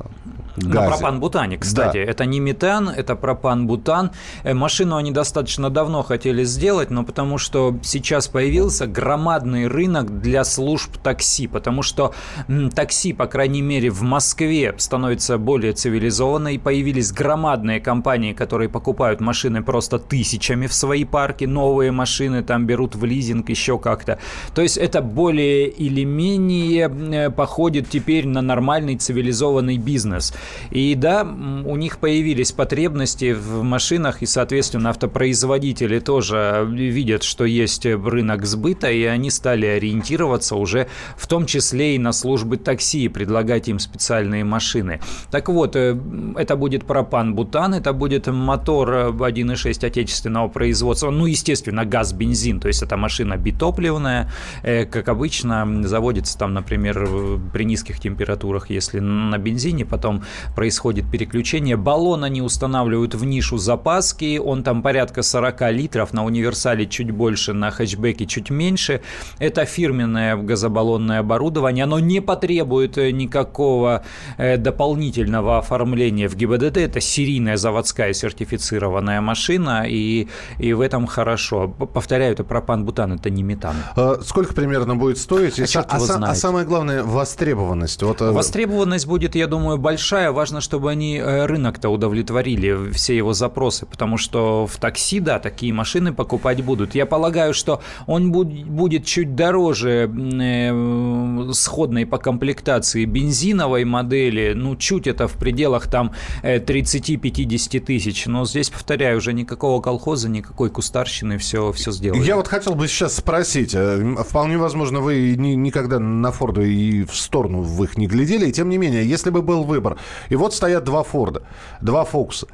газе. 0.56 0.88
пропан-бутане, 0.88 1.58
кстати. 1.58 2.04
Да. 2.04 2.10
Это 2.10 2.24
не 2.24 2.40
метан, 2.40 2.88
это 2.88 3.14
пропан-бутан. 3.16 4.10
Э, 4.42 4.54
Машину 4.54 4.96
они 4.96 5.12
достаточно 5.12 5.70
давно 5.70 6.02
хотели 6.02 6.44
сделать, 6.44 6.90
но 6.90 7.04
потому 7.04 7.38
что 7.38 7.76
сейчас 7.82 8.28
появился 8.28 8.86
громадный 8.86 9.66
рынок 9.66 10.20
для 10.20 10.44
служб 10.44 10.96
такси, 11.02 11.46
потому 11.46 11.82
что 11.82 12.14
м, 12.48 12.70
такси, 12.70 13.12
по 13.12 13.26
крайней 13.26 13.62
мере, 13.62 13.90
в 13.90 14.02
Москве 14.02 14.74
становится 14.78 15.38
более 15.38 15.72
цивилизованной. 15.72 16.58
Появились 16.58 17.12
громадные 17.12 17.80
компании, 17.80 18.32
которые 18.32 18.68
покупают 18.68 19.20
машины 19.20 19.62
просто 19.62 19.98
тысячами 19.98 20.66
в 20.66 20.72
свои 20.72 21.04
парки, 21.04 21.44
новые 21.44 21.92
машины 21.92 22.42
там 22.42 22.66
берут 22.66 22.94
в 22.94 23.04
лизинг, 23.04 23.48
еще 23.48 23.78
как-то. 23.78 24.18
То 24.54 24.62
есть 24.62 24.76
это 24.76 25.02
более 25.02 25.68
или 25.68 26.04
менее 26.04 26.90
э, 26.90 27.30
походит 27.30 27.88
теперь 27.90 28.26
на 28.26 28.42
нормальный 28.42 28.96
цивилизованный 28.96 29.76
бизнес. 29.78 30.32
И 30.70 30.94
да, 30.94 31.22
у 31.22 31.76
них 31.76 31.98
появились 31.98 32.52
потребности 32.52 33.32
в 33.32 33.62
машинах, 33.62 34.22
и, 34.22 34.26
соответственно, 34.26 34.90
автопроизводители 34.90 35.98
тоже 36.00 36.66
видят, 36.70 37.22
что 37.22 37.44
есть 37.44 37.86
рынок 37.86 38.44
сбыта, 38.46 38.90
и 38.90 39.04
они 39.04 39.30
стали 39.30 39.66
ориентироваться 39.66 40.56
уже 40.56 40.88
в 41.16 41.26
том 41.26 41.46
числе 41.46 41.96
и 41.96 41.98
на 41.98 42.12
службы 42.12 42.56
такси, 42.56 43.04
и 43.04 43.08
предлагать 43.08 43.68
им 43.68 43.78
специальные 43.78 44.44
машины. 44.44 45.00
Так 45.30 45.48
вот, 45.48 45.76
э, 45.76 45.98
это 46.36 46.56
будет 46.56 46.84
пропан-бутан, 46.84 47.74
это 47.74 47.92
будет 47.92 48.26
мотор 48.26 48.90
э, 48.92 49.10
1.6 49.10 49.86
отечественного 49.86 50.48
производства, 50.48 51.10
ну, 51.10 51.26
естественно, 51.26 51.84
газ-бензин, 51.84 52.60
то 52.60 52.68
есть 52.68 52.82
это 52.82 52.96
машина 52.96 53.36
битопливная, 53.36 54.30
э, 54.62 54.84
как 54.84 55.08
обычно, 55.08 55.82
заводится 55.84 56.38
там, 56.38 56.54
например, 56.54 57.08
при 57.52 57.64
низких 57.64 58.00
температурах, 58.00 58.70
если 58.70 59.00
на 59.00 59.38
бензине, 59.38 59.84
потом 59.84 60.22
происходит 60.54 61.10
переключение. 61.10 61.76
Баллон 61.76 62.24
они 62.24 62.42
устанавливают 62.42 63.14
в 63.14 63.24
нишу 63.24 63.58
запаски, 63.58 64.38
он 64.38 64.62
там 64.62 64.82
порядка 64.82 65.22
40 65.22 65.72
литров, 65.72 66.12
на 66.12 66.24
универсале 66.24 66.86
чуть 66.86 67.10
больше, 67.10 67.52
на 67.52 67.70
хэтчбеке 67.70 68.26
чуть 68.26 68.50
меньше. 68.50 69.00
Это 69.38 69.64
фирменное 69.64 70.36
газобаллонное 70.36 71.20
оборудование, 71.20 71.84
оно 71.84 71.98
не 71.98 72.20
потребует 72.20 72.98
э, 72.98 73.10
никакого 73.10 74.04
э, 74.36 74.56
дополнительного 74.56 75.58
оформления 75.58 76.28
в 76.28 76.36
ГИБДД, 76.36 76.78
это 76.78 77.00
серийная 77.00 77.56
заводская 77.56 78.12
сертифицированная 78.12 79.20
машина, 79.20 79.84
и, 79.86 80.28
и 80.58 80.72
в 80.72 80.80
этом 80.80 81.06
хорошо. 81.06 81.68
Повторяю, 81.68 82.32
это 82.32 82.44
пропан-бутан, 82.44 83.14
это 83.14 83.30
не 83.30 83.42
метан. 83.42 83.76
А 83.96 84.20
сколько 84.22 84.54
примерно 84.54 84.96
будет 84.96 85.18
стоить? 85.18 85.58
А, 85.76 85.80
а, 85.80 85.98
а, 85.98 86.30
а 86.30 86.34
самое 86.34 86.66
главное, 86.66 87.02
востребованность. 87.02 88.02
Вот, 88.02 88.20
э, 88.20 88.30
Востребованность 88.30 89.06
будет, 89.06 89.34
я 89.34 89.46
думаю, 89.46 89.78
большая. 89.78 90.25
Важно, 90.32 90.60
чтобы 90.60 90.90
они 90.90 91.16
э, 91.18 91.46
рынок-то 91.46 91.88
удовлетворили, 91.88 92.90
все 92.92 93.16
его 93.16 93.32
запросы, 93.32 93.86
потому 93.86 94.16
что 94.18 94.66
в 94.66 94.76
такси, 94.78 95.20
да, 95.20 95.38
такие 95.38 95.72
машины 95.72 96.12
покупать 96.12 96.62
будут. 96.62 96.94
Я 96.94 97.06
полагаю, 97.06 97.54
что 97.54 97.80
он 98.06 98.32
будет 98.32 99.04
чуть 99.04 99.34
дороже 99.34 100.10
э, 100.40 101.50
сходной 101.52 102.06
по 102.06 102.18
комплектации 102.18 103.04
бензиновой 103.04 103.84
модели, 103.84 104.52
ну, 104.54 104.76
чуть 104.76 105.06
это 105.06 105.28
в 105.28 105.32
пределах 105.34 105.86
там 105.88 106.12
30-50 106.42 107.80
тысяч. 107.80 108.26
Но 108.26 108.44
здесь, 108.44 108.70
повторяю, 108.70 109.18
уже 109.18 109.32
никакого 109.32 109.80
колхоза, 109.80 110.28
никакой 110.28 110.70
кустарщины, 110.70 111.38
все, 111.38 111.72
все 111.72 111.92
сделано. 111.92 112.22
Я 112.22 112.36
вот 112.36 112.48
хотел 112.48 112.74
бы 112.74 112.88
сейчас 112.88 113.16
спросить. 113.16 113.74
э, 113.74 114.16
Вполне 114.28 114.58
возможно, 114.58 115.00
вы 115.00 115.34
ни- 115.36 115.54
никогда 115.54 115.98
на 115.98 116.30
Форды 116.32 116.72
и 116.72 117.04
в 117.04 117.14
сторону 117.14 117.62
в 117.62 117.82
их 117.84 117.96
не 117.96 118.06
глядели. 118.06 118.46
И 118.48 118.52
тем 118.52 118.68
не 118.68 118.78
менее, 118.78 119.06
если 119.08 119.30
бы 119.30 119.42
был 119.42 119.64
выбор, 119.64 119.96
и 120.28 120.36
вот 120.36 120.54
стоят 120.54 120.84
два 120.84 121.02
Форда, 121.02 121.42
два 121.80 122.04
Фокуса, 122.04 122.46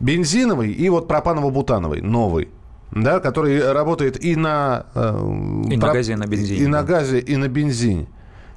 бензиновый 0.00 0.72
и 0.72 0.88
вот 0.88 1.08
пропаново-бутановый, 1.08 2.00
новый, 2.00 2.48
да, 2.90 3.20
который 3.20 3.72
работает 3.72 4.22
и 4.24 4.36
на... 4.36 4.86
э, 4.94 5.62
И 5.70 5.76
на 5.76 5.92
газе, 5.92 6.12
и 6.12 6.16
на 6.16 6.26
бензине, 6.26 6.58
И 6.60 6.66
на 6.66 6.82
да. 6.82 6.86
газе, 6.86 7.18
и 7.20 7.36
на 7.36 7.48
бензине. 7.48 8.06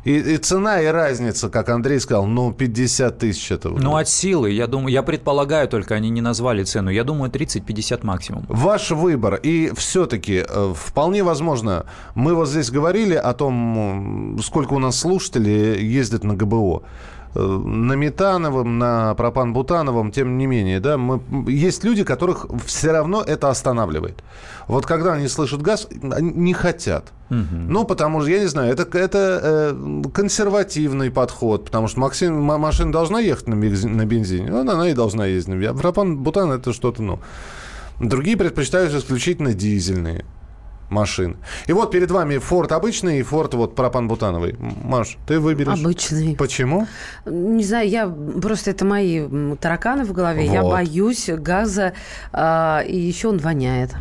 И, 0.05 0.17
и 0.17 0.37
цена, 0.37 0.81
и 0.81 0.87
разница, 0.87 1.49
как 1.49 1.69
Андрей 1.69 1.97
сказал, 1.97 2.25
ну, 2.25 2.51
50 2.51 3.19
тысяч 3.19 3.51
это... 3.51 3.69
Ну, 3.69 3.95
от 3.95 4.09
силы, 4.09 4.51
я 4.51 4.67
думаю, 4.67 4.91
я 4.91 5.01
предполагаю, 5.01 5.69
только 5.69 5.95
они 5.95 6.09
не 6.09 6.19
назвали 6.19 6.65
цену. 6.65 6.89
Я 6.89 7.05
думаю, 7.05 7.31
30-50 7.31 7.99
максимум. 8.05 8.45
Ваш 8.49 8.91
выбор. 8.91 9.35
И 9.35 9.71
все-таки 9.77 10.43
э, 10.45 10.73
вполне 10.75 11.23
возможно, 11.23 11.85
мы 12.15 12.35
вот 12.35 12.49
здесь 12.49 12.69
говорили 12.69 13.15
о 13.15 13.31
том, 13.33 14.37
сколько 14.43 14.73
у 14.73 14.79
нас 14.79 14.99
слушателей 14.99 15.81
ездят 15.85 16.25
на 16.25 16.35
ГБО. 16.35 16.83
Э, 17.35 17.61
На 17.65 17.93
метановом, 17.93 18.77
на 18.77 19.15
пропан-бутановом, 19.15 20.11
тем 20.11 20.37
не 20.37 20.45
менее, 20.45 20.79
да, 20.79 20.97
мы, 20.97 21.19
есть 21.47 21.83
люди, 21.83 22.03
которых 22.03 22.45
все 22.65 22.91
равно 22.91 23.23
это 23.25 23.49
останавливает. 23.49 24.23
Вот 24.67 24.85
когда 24.85 25.13
они 25.13 25.27
слышат 25.27 25.61
газ, 25.61 25.87
они 26.11 26.31
не 26.31 26.53
хотят. 26.53 27.11
Ну, 27.29 27.83
потому 27.85 28.21
что, 28.21 28.29
я 28.29 28.39
не 28.41 28.45
знаю, 28.45 28.71
это, 28.71 28.97
это 28.97 29.39
э, 29.41 30.03
консервативный 30.13 31.09
подход, 31.09 31.65
потому 31.65 31.87
что 31.87 31.99
Максим, 31.99 32.39
машина 32.43 32.91
должна 32.91 33.19
ехать 33.19 33.47
на, 33.47 33.55
на 33.55 34.05
бензине, 34.05 34.51
вот 34.51 34.69
она 34.69 34.89
и 34.89 34.93
должна 34.93 35.25
ездить 35.25 35.47
на 35.47 35.53
бензине. 35.53 35.71
А 35.71 35.73
пропан-бутан 35.73 36.51
это 36.51 36.73
что-то, 36.73 37.01
ну... 37.01 37.19
Другие 37.99 38.37
предпочитают 38.37 38.93
исключительно 38.93 39.53
дизельные 39.53 40.25
машины. 40.93 41.35
И 41.67 41.73
вот 41.73 41.91
перед 41.91 42.11
вами 42.11 42.37
Форд 42.37 42.71
обычный 42.71 43.19
и 43.19 43.23
Форд 43.23 43.53
вот 43.55 43.75
пропан-бутановый. 43.75 44.55
Маш, 44.83 45.17
ты 45.27 45.39
выберешь? 45.39 45.79
Обычный. 45.79 46.35
Почему? 46.35 46.87
Не 47.25 47.63
знаю, 47.63 47.89
я 47.89 48.07
просто 48.07 48.71
это 48.71 48.85
мои 48.85 49.27
тараканы 49.59 50.05
в 50.05 50.13
голове. 50.13 50.45
Я 50.45 50.61
Вот. 50.61 50.71
боюсь 50.71 51.29
газа, 51.29 51.93
а, 52.31 52.81
и 52.87 52.97
еще 52.97 53.29
он 53.29 53.37
воняет. 53.39 53.91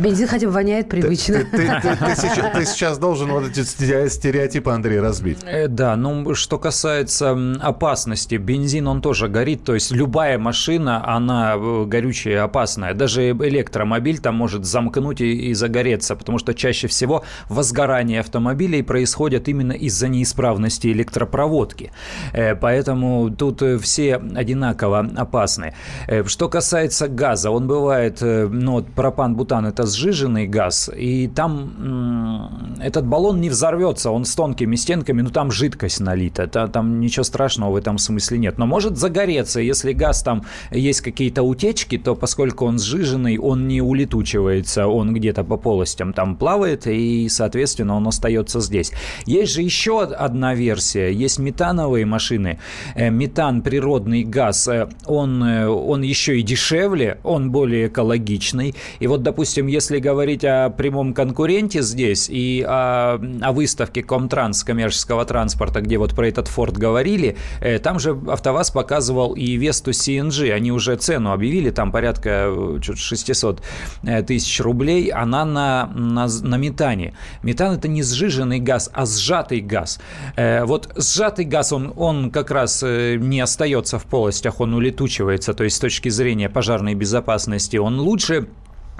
Бензин 0.00 0.26
хотя 0.28 0.46
бы 0.46 0.52
воняет 0.52 0.88
привычно. 0.88 1.38
Ты, 1.40 1.44
ты- 1.44 1.80
ты- 1.82 1.96
ты 1.96 2.16
сейчас, 2.16 2.52
ты 2.56 2.64
сейчас 2.64 2.98
должен 2.98 3.30
вот 3.30 3.44
эти 3.48 3.60
стере- 3.60 4.08
стереотипы, 4.08 4.70
Андрей, 4.70 5.00
разбить. 5.00 5.38
Э, 5.44 5.68
Да, 5.68 5.96
ну 5.96 6.34
что 6.34 6.58
касается 6.58 7.36
опасности, 7.60 8.34
бензин 8.36 8.86
он 8.88 9.00
тоже 9.02 9.28
горит, 9.28 9.64
то 9.64 9.74
есть 9.74 9.90
любая 9.92 10.38
машина, 10.38 11.06
она 11.06 11.54
э, 11.56 11.84
горючая 11.86 12.34
и 12.34 12.36
опасная. 12.38 12.94
Даже 12.94 13.30
электромобиль 13.30 14.18
там 14.18 14.34
может 14.36 14.64
замкнуть 14.64 15.20
и, 15.20 15.50
и 15.50 15.54
загореться, 15.54 16.16
потому 16.16 16.38
что 16.38 16.54
чаще 16.54 16.86
всего 16.88 17.22
возгорание 17.48 18.20
автомобилей 18.20 18.82
происходит 18.82 19.48
именно 19.48 19.72
из-за 19.72 20.08
неисправности 20.08 20.88
электропроводки. 20.88 21.92
Э, 22.32 22.54
Поэтому 22.54 23.30
тут 23.30 23.62
э, 23.62 23.78
все 23.78 24.16
одинаково 24.16 25.00
опасны. 25.16 25.74
Э, 26.08 26.24
Что 26.24 26.48
касается 26.48 27.08
газа, 27.08 27.50
он 27.50 27.66
бывает, 27.66 28.18
э, 28.22 28.46
ну, 28.50 28.72
вот 28.72 28.86
пропан-бутан 28.94 29.66
это 29.66 29.86
сжиженный 29.94 30.46
газ, 30.46 30.90
и 30.94 31.28
там 31.28 32.76
этот 32.80 33.06
баллон 33.06 33.40
не 33.40 33.50
взорвется, 33.50 34.10
он 34.10 34.24
с 34.24 34.34
тонкими 34.34 34.76
стенками, 34.76 35.22
ну 35.22 35.30
там 35.30 35.50
жидкость 35.50 36.00
налита, 36.00 36.46
та- 36.46 36.68
там 36.68 37.00
ничего 37.00 37.24
страшного 37.24 37.72
в 37.72 37.76
этом 37.76 37.98
смысле 37.98 38.38
нет. 38.38 38.58
Но 38.58 38.66
может 38.66 38.96
загореться, 38.96 39.60
если 39.60 39.92
газ 39.92 40.22
там 40.22 40.44
есть 40.70 41.00
какие-то 41.00 41.42
утечки, 41.42 41.98
то 41.98 42.14
поскольку 42.14 42.66
он 42.66 42.78
сжиженный, 42.78 43.38
он 43.38 43.68
не 43.68 43.80
улетучивается, 43.80 44.86
он 44.86 45.12
где-то 45.14 45.44
по 45.44 45.56
полостям 45.56 46.12
там 46.12 46.36
плавает, 46.36 46.86
и, 46.86 47.28
соответственно, 47.28 47.96
он 47.96 48.06
остается 48.06 48.60
здесь. 48.60 48.92
Есть 49.26 49.52
же 49.52 49.62
еще 49.62 50.02
одна 50.02 50.54
версия, 50.54 51.12
есть 51.12 51.38
метановые 51.38 52.06
машины. 52.06 52.58
Э, 52.94 53.10
Метан, 53.10 53.62
природный 53.62 54.24
газ, 54.24 54.68
э, 54.68 54.88
он, 55.06 55.42
э, 55.42 55.66
он 55.68 56.02
еще 56.02 56.38
и 56.38 56.42
дешевле, 56.42 57.18
он 57.24 57.50
более 57.50 57.88
экологичный. 57.88 58.74
И 59.00 59.06
вот, 59.06 59.22
допустим, 59.22 59.66
если 59.70 59.98
говорить 59.98 60.44
о 60.44 60.70
прямом 60.70 61.14
конкуренте 61.14 61.82
здесь 61.82 62.28
и 62.28 62.64
о, 62.66 63.20
о 63.40 63.52
выставке 63.52 64.02
Комтранс 64.02 64.64
коммерческого 64.64 65.24
транспорта, 65.24 65.80
где 65.80 65.96
вот 65.98 66.14
про 66.14 66.28
этот 66.28 66.48
Форд 66.48 66.76
говорили, 66.76 67.36
э, 67.60 67.78
там 67.78 67.98
же 67.98 68.10
АвтоВАЗ 68.10 68.70
показывал 68.72 69.34
и 69.34 69.56
Весту 69.56 69.92
CNG, 69.92 70.52
они 70.52 70.72
уже 70.72 70.96
цену 70.96 71.32
объявили, 71.32 71.70
там 71.70 71.92
порядка 71.92 72.46
э, 72.48 72.78
чуть 72.82 72.98
600 72.98 73.62
э, 74.02 74.22
тысяч 74.22 74.60
рублей, 74.60 75.10
она 75.10 75.44
на, 75.44 75.86
на, 75.86 76.26
на 76.26 76.56
метане. 76.56 77.14
Метан 77.42 77.76
это 77.76 77.88
не 77.88 78.02
сжиженный 78.02 78.58
газ, 78.58 78.90
а 78.92 79.06
сжатый 79.06 79.60
газ. 79.60 80.00
Вот 80.36 80.92
сжатый 80.96 81.44
газ, 81.44 81.72
он, 81.72 81.92
он 81.96 82.30
как 82.30 82.50
раз 82.50 82.82
не 82.82 83.40
остается 83.40 83.98
в 83.98 84.04
полостях, 84.04 84.60
он 84.60 84.74
улетучивается, 84.74 85.54
то 85.54 85.64
есть 85.64 85.76
с 85.76 85.80
точки 85.80 86.08
зрения 86.08 86.48
пожарной 86.48 86.94
безопасности 86.94 87.76
он 87.76 88.00
лучше, 88.00 88.48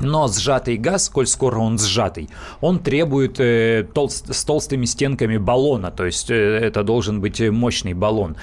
но 0.00 0.28
сжатый 0.28 0.76
газ, 0.76 1.08
коль 1.08 1.26
скоро 1.26 1.58
он 1.58 1.78
сжатый, 1.78 2.28
он 2.60 2.78
требует 2.78 3.38
э, 3.40 3.86
толст- 3.92 4.32
с 4.34 4.44
толстыми 4.44 4.84
стенками 4.84 5.36
баллона, 5.36 5.90
то 5.90 6.04
есть 6.06 6.30
э, 6.30 6.34
это 6.34 6.82
должен 6.82 7.20
быть 7.20 7.40
э, 7.40 7.50
мощный 7.50 7.94
баллон. 7.94 8.36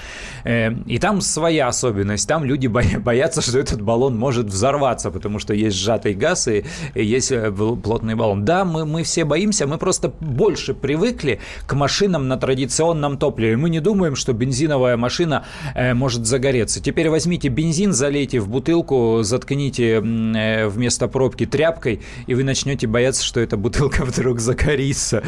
Э, 0.44 0.72
и 0.86 0.98
там 0.98 1.20
своя 1.20 1.68
особенность, 1.68 2.28
там 2.28 2.44
люди 2.44 2.66
боя- 2.66 2.98
боятся, 3.00 3.42
что 3.42 3.58
этот 3.58 3.82
баллон 3.82 4.16
может 4.16 4.46
взорваться, 4.46 5.10
потому 5.10 5.38
что 5.38 5.54
есть 5.54 5.76
сжатый 5.76 6.14
газ 6.14 6.48
и, 6.48 6.64
и 6.94 7.04
есть 7.04 7.32
э, 7.32 7.50
плотный 7.50 8.14
баллон. 8.14 8.44
Да, 8.44 8.64
мы, 8.64 8.84
мы 8.84 9.02
все 9.02 9.24
боимся, 9.24 9.66
мы 9.66 9.78
просто 9.78 10.12
больше 10.20 10.74
привыкли 10.74 11.40
к 11.66 11.74
машинам 11.74 12.28
на 12.28 12.36
традиционном 12.36 13.18
топливе. 13.18 13.56
Мы 13.56 13.70
не 13.70 13.80
думаем, 13.80 14.16
что 14.16 14.32
бензиновая 14.32 14.96
машина 14.96 15.44
э, 15.74 15.94
может 15.94 16.26
загореться. 16.26 16.82
Теперь 16.82 17.10
возьмите 17.10 17.48
бензин, 17.48 17.92
залейте 17.92 18.40
в 18.40 18.48
бутылку, 18.48 19.20
заткните 19.22 20.02
э, 20.02 20.68
вместо 20.68 21.08
пробки 21.08 21.46
тряпкой, 21.48 22.00
и 22.26 22.34
вы 22.34 22.44
начнете 22.44 22.86
бояться, 22.86 23.24
что 23.24 23.40
эта 23.40 23.56
бутылка 23.56 24.04
вдруг 24.04 24.40
загорится. 24.40 25.22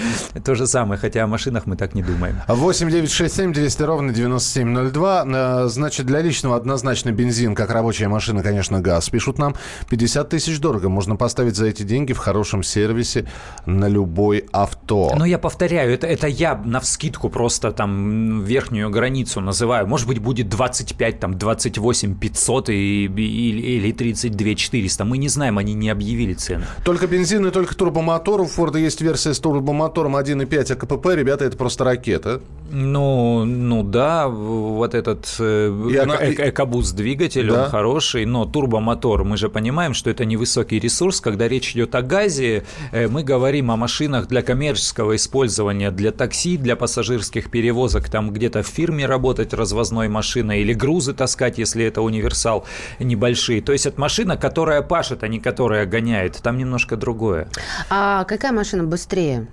То 0.44 0.54
же 0.54 0.66
самое, 0.66 1.00
хотя 1.00 1.24
о 1.24 1.26
машинах 1.26 1.66
мы 1.66 1.76
так 1.76 1.94
не 1.94 2.02
думаем. 2.02 2.36
8 2.46 2.90
9 2.90 3.10
6 3.10 3.34
7 3.34 3.52
200 3.52 3.82
ровно 3.82 4.12
9702. 4.12 5.24
Э, 5.26 5.68
Значит, 5.68 6.06
для 6.06 6.20
личного 6.20 6.56
однозначно 6.56 7.10
бензин, 7.10 7.54
как 7.54 7.70
рабочая 7.70 8.08
машина, 8.08 8.42
конечно, 8.42 8.80
газ. 8.80 9.08
Пишут 9.08 9.38
нам, 9.38 9.54
50 9.88 10.28
тысяч 10.28 10.58
дорого. 10.60 10.88
Можно 10.88 11.16
поставить 11.16 11.56
за 11.56 11.66
эти 11.66 11.82
деньги 11.82 12.12
в 12.12 12.18
хорошем 12.18 12.62
сервисе 12.62 13.26
на 13.66 13.88
любой 13.88 14.44
авто. 14.52 15.12
Но 15.16 15.24
я 15.24 15.38
повторяю, 15.38 15.92
это, 15.92 16.06
это 16.06 16.26
я 16.26 16.54
на 16.56 16.80
вскидку 16.80 17.30
просто 17.30 17.72
там 17.72 18.42
верхнюю 18.44 18.90
границу 18.90 19.40
называю. 19.40 19.86
Может 19.86 20.06
быть, 20.06 20.18
будет 20.18 20.48
25, 20.48 21.20
там 21.20 21.38
28 21.38 22.14
500 22.18 22.68
и, 22.70 23.04
или, 23.04 23.60
или 23.60 23.92
32 23.92 24.54
400. 24.54 25.04
Мы 25.04 25.18
не 25.18 25.28
знаем, 25.28 25.58
они 25.58 25.74
не 25.74 25.88
объявили 25.88 26.09
объявили 26.10 26.34
цены. 26.34 26.64
Только 26.84 27.06
бензин 27.06 27.46
и 27.46 27.50
только 27.50 27.74
турбомотор. 27.76 28.40
У 28.40 28.46
Форда 28.46 28.78
есть 28.78 29.00
версия 29.00 29.32
с 29.32 29.38
турбомотором 29.38 30.16
1.5 30.16 30.72
АКПП. 30.72 31.06
Ребята, 31.14 31.44
это 31.44 31.56
просто 31.56 31.84
ракета. 31.84 32.40
Ну, 32.72 33.44
ну 33.44 33.82
да, 33.82 34.28
вот 34.28 34.94
этот 34.94 35.26
э, 35.40 35.68
она- 36.02 36.16
эко- 36.16 36.50
экобуст 36.50 36.94
двигатель, 36.94 37.48
Да. 37.48 37.64
он 37.64 37.70
хороший, 37.70 38.24
но 38.26 38.44
турбомотор, 38.44 39.24
мы 39.24 39.36
же 39.36 39.48
понимаем, 39.48 39.92
что 39.94 40.08
это 40.10 40.24
невысокий 40.24 40.78
ресурс. 40.78 41.20
Когда 41.20 41.48
речь 41.48 41.72
идет 41.72 41.94
о 41.96 42.02
газе, 42.02 42.64
э, 42.92 43.08
мы 43.08 43.22
говорим 43.24 43.70
о 43.70 43.76
машинах 43.76 44.28
для 44.28 44.42
коммерческого 44.42 45.16
использования, 45.16 45.90
для 45.90 46.12
такси, 46.12 46.56
для 46.56 46.76
пассажирских 46.76 47.50
перевозок, 47.50 48.08
там 48.08 48.30
где-то 48.30 48.62
в 48.62 48.66
фирме 48.66 49.06
работать 49.06 49.52
развозной 49.52 50.08
машиной 50.08 50.60
или 50.60 50.72
грузы 50.72 51.12
таскать, 51.12 51.58
если 51.58 51.84
это 51.84 52.02
универсал 52.02 52.64
небольшие. 53.00 53.62
То 53.62 53.72
есть 53.72 53.86
это 53.86 54.00
машина, 54.00 54.36
которая 54.36 54.82
пашет, 54.82 55.22
а 55.24 55.28
не 55.28 55.38
которая 55.40 55.86
гоняет. 55.86 55.99
Там 56.42 56.58
немножко 56.58 56.96
другое. 56.96 57.48
А 57.88 58.24
какая 58.24 58.52
машина 58.52 58.84
быстрее? 58.84 59.46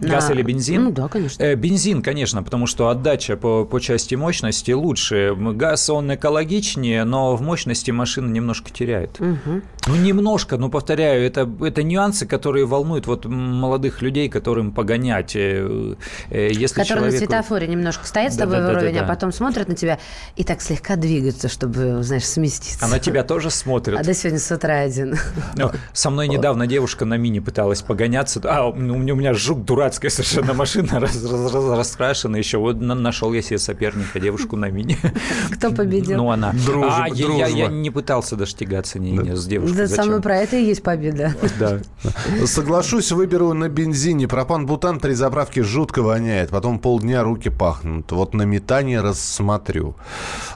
Газ 0.00 0.28
На- 0.28 0.32
или 0.34 0.42
бензин? 0.42 0.84
Ну 0.84 0.90
да, 0.92 1.08
конечно. 1.08 1.42
Э, 1.42 1.54
Бензин, 1.56 2.02
конечно, 2.02 2.42
потому 2.42 2.66
что 2.66 2.88
отдача 2.88 3.36
по, 3.36 3.64
по 3.64 3.80
части 3.80 4.14
мощности 4.14 4.70
лучше. 4.70 5.34
Газ, 5.36 5.90
он 5.90 6.14
экологичнее, 6.14 7.04
но 7.04 7.34
в 7.34 7.42
мощности 7.42 7.90
машина 7.90 8.30
немножко 8.30 8.70
теряет. 8.70 9.18
Мгм. 9.18 9.62
Ну, 9.86 9.96
немножко, 9.96 10.56
но 10.56 10.68
повторяю, 10.68 11.24
это, 11.24 11.50
это 11.62 11.82
нюансы, 11.82 12.26
которые 12.26 12.66
волнуют 12.66 13.06
вот 13.06 13.24
молодых 13.24 14.02
людей, 14.02 14.28
которым 14.28 14.70
погонять. 14.72 15.34
э, 15.34 15.94
э, 16.30 16.48
Если 16.52 16.66
Которые 16.80 16.86
на 17.06 17.10
человеку- 17.10 17.18
светофоре 17.18 17.66
немножко 17.66 18.06
стоят 18.06 18.32
с 18.32 18.36
Да, 18.36 18.44
тобой 18.44 18.58
да, 18.58 18.66
да, 18.66 18.72
вровень, 18.74 18.94
да, 18.94 19.00
а 19.00 19.02
да. 19.02 19.08
потом 19.08 19.32
смотрят 19.32 19.66
на 19.68 19.74
тебя 19.74 19.98
и 20.36 20.44
так 20.44 20.60
слегка 20.60 20.96
двигаются, 20.96 21.48
чтобы, 21.48 22.02
знаешь, 22.02 22.24
сместиться. 22.26 22.84
А 22.84 22.88
на 22.88 22.98
тебя 22.98 23.24
тоже 23.24 23.50
смотрят. 23.50 23.98
А 23.98 24.04
да 24.04 24.14
сегодня 24.14 24.38
с 24.38 24.50
утра 24.50 24.80
один. 24.80 25.16
Ну, 25.56 25.70
Со 25.92 26.10
мной 26.10 26.28
недавно 26.28 26.66
девушка 26.66 27.04
на 27.04 27.14
мини 27.14 27.40
пыталась 27.40 27.82
погоняться. 27.82 28.40
А, 28.44 28.66
у 28.68 28.74
меня, 28.76 29.34
жук 29.34 29.64
дурацкая 29.88 30.10
совершенно 30.10 30.54
машина, 30.54 30.88
раз- 31.00 31.24
раз- 31.24 31.52
раз- 31.52 31.78
раскрашена 31.78 32.38
еще. 32.38 32.58
Вот 32.58 32.80
на- 32.80 32.94
нашел 32.94 33.32
я 33.32 33.42
себе 33.42 33.58
соперника, 33.58 34.20
девушку 34.20 34.56
на 34.56 34.70
мини. 34.70 34.98
Кто 35.52 35.70
победил? 35.72 36.18
Ну, 36.18 36.30
она. 36.30 36.52
Дружба, 36.52 37.04
а, 37.04 37.08
я- 37.08 37.26
я, 37.26 37.46
я 37.46 37.64
дружба. 37.66 37.74
не 37.80 37.90
пытался 37.90 38.36
даже 38.36 38.54
тягаться 38.54 38.98
не, 38.98 39.12
не 39.12 39.34
с 39.36 39.46
девушкой. 39.46 39.76
Да 39.76 39.86
Зачем? 39.86 40.04
самое 40.04 40.22
про 40.22 40.36
это 40.36 40.56
и 40.56 40.64
есть 40.64 40.82
победа. 40.82 41.34
Да. 41.58 41.80
Соглашусь, 42.46 43.12
выберу 43.12 43.52
на 43.54 43.68
бензине. 43.68 44.28
Пропан-бутан 44.28 45.00
при 45.00 45.12
заправке 45.14 45.62
жутко 45.62 46.02
воняет. 46.02 46.50
Потом 46.50 46.78
полдня 46.78 47.22
руки 47.22 47.48
пахнут. 47.48 48.10
Вот 48.12 48.34
на 48.34 48.42
метание 48.42 49.00
рассмотрю. 49.00 49.94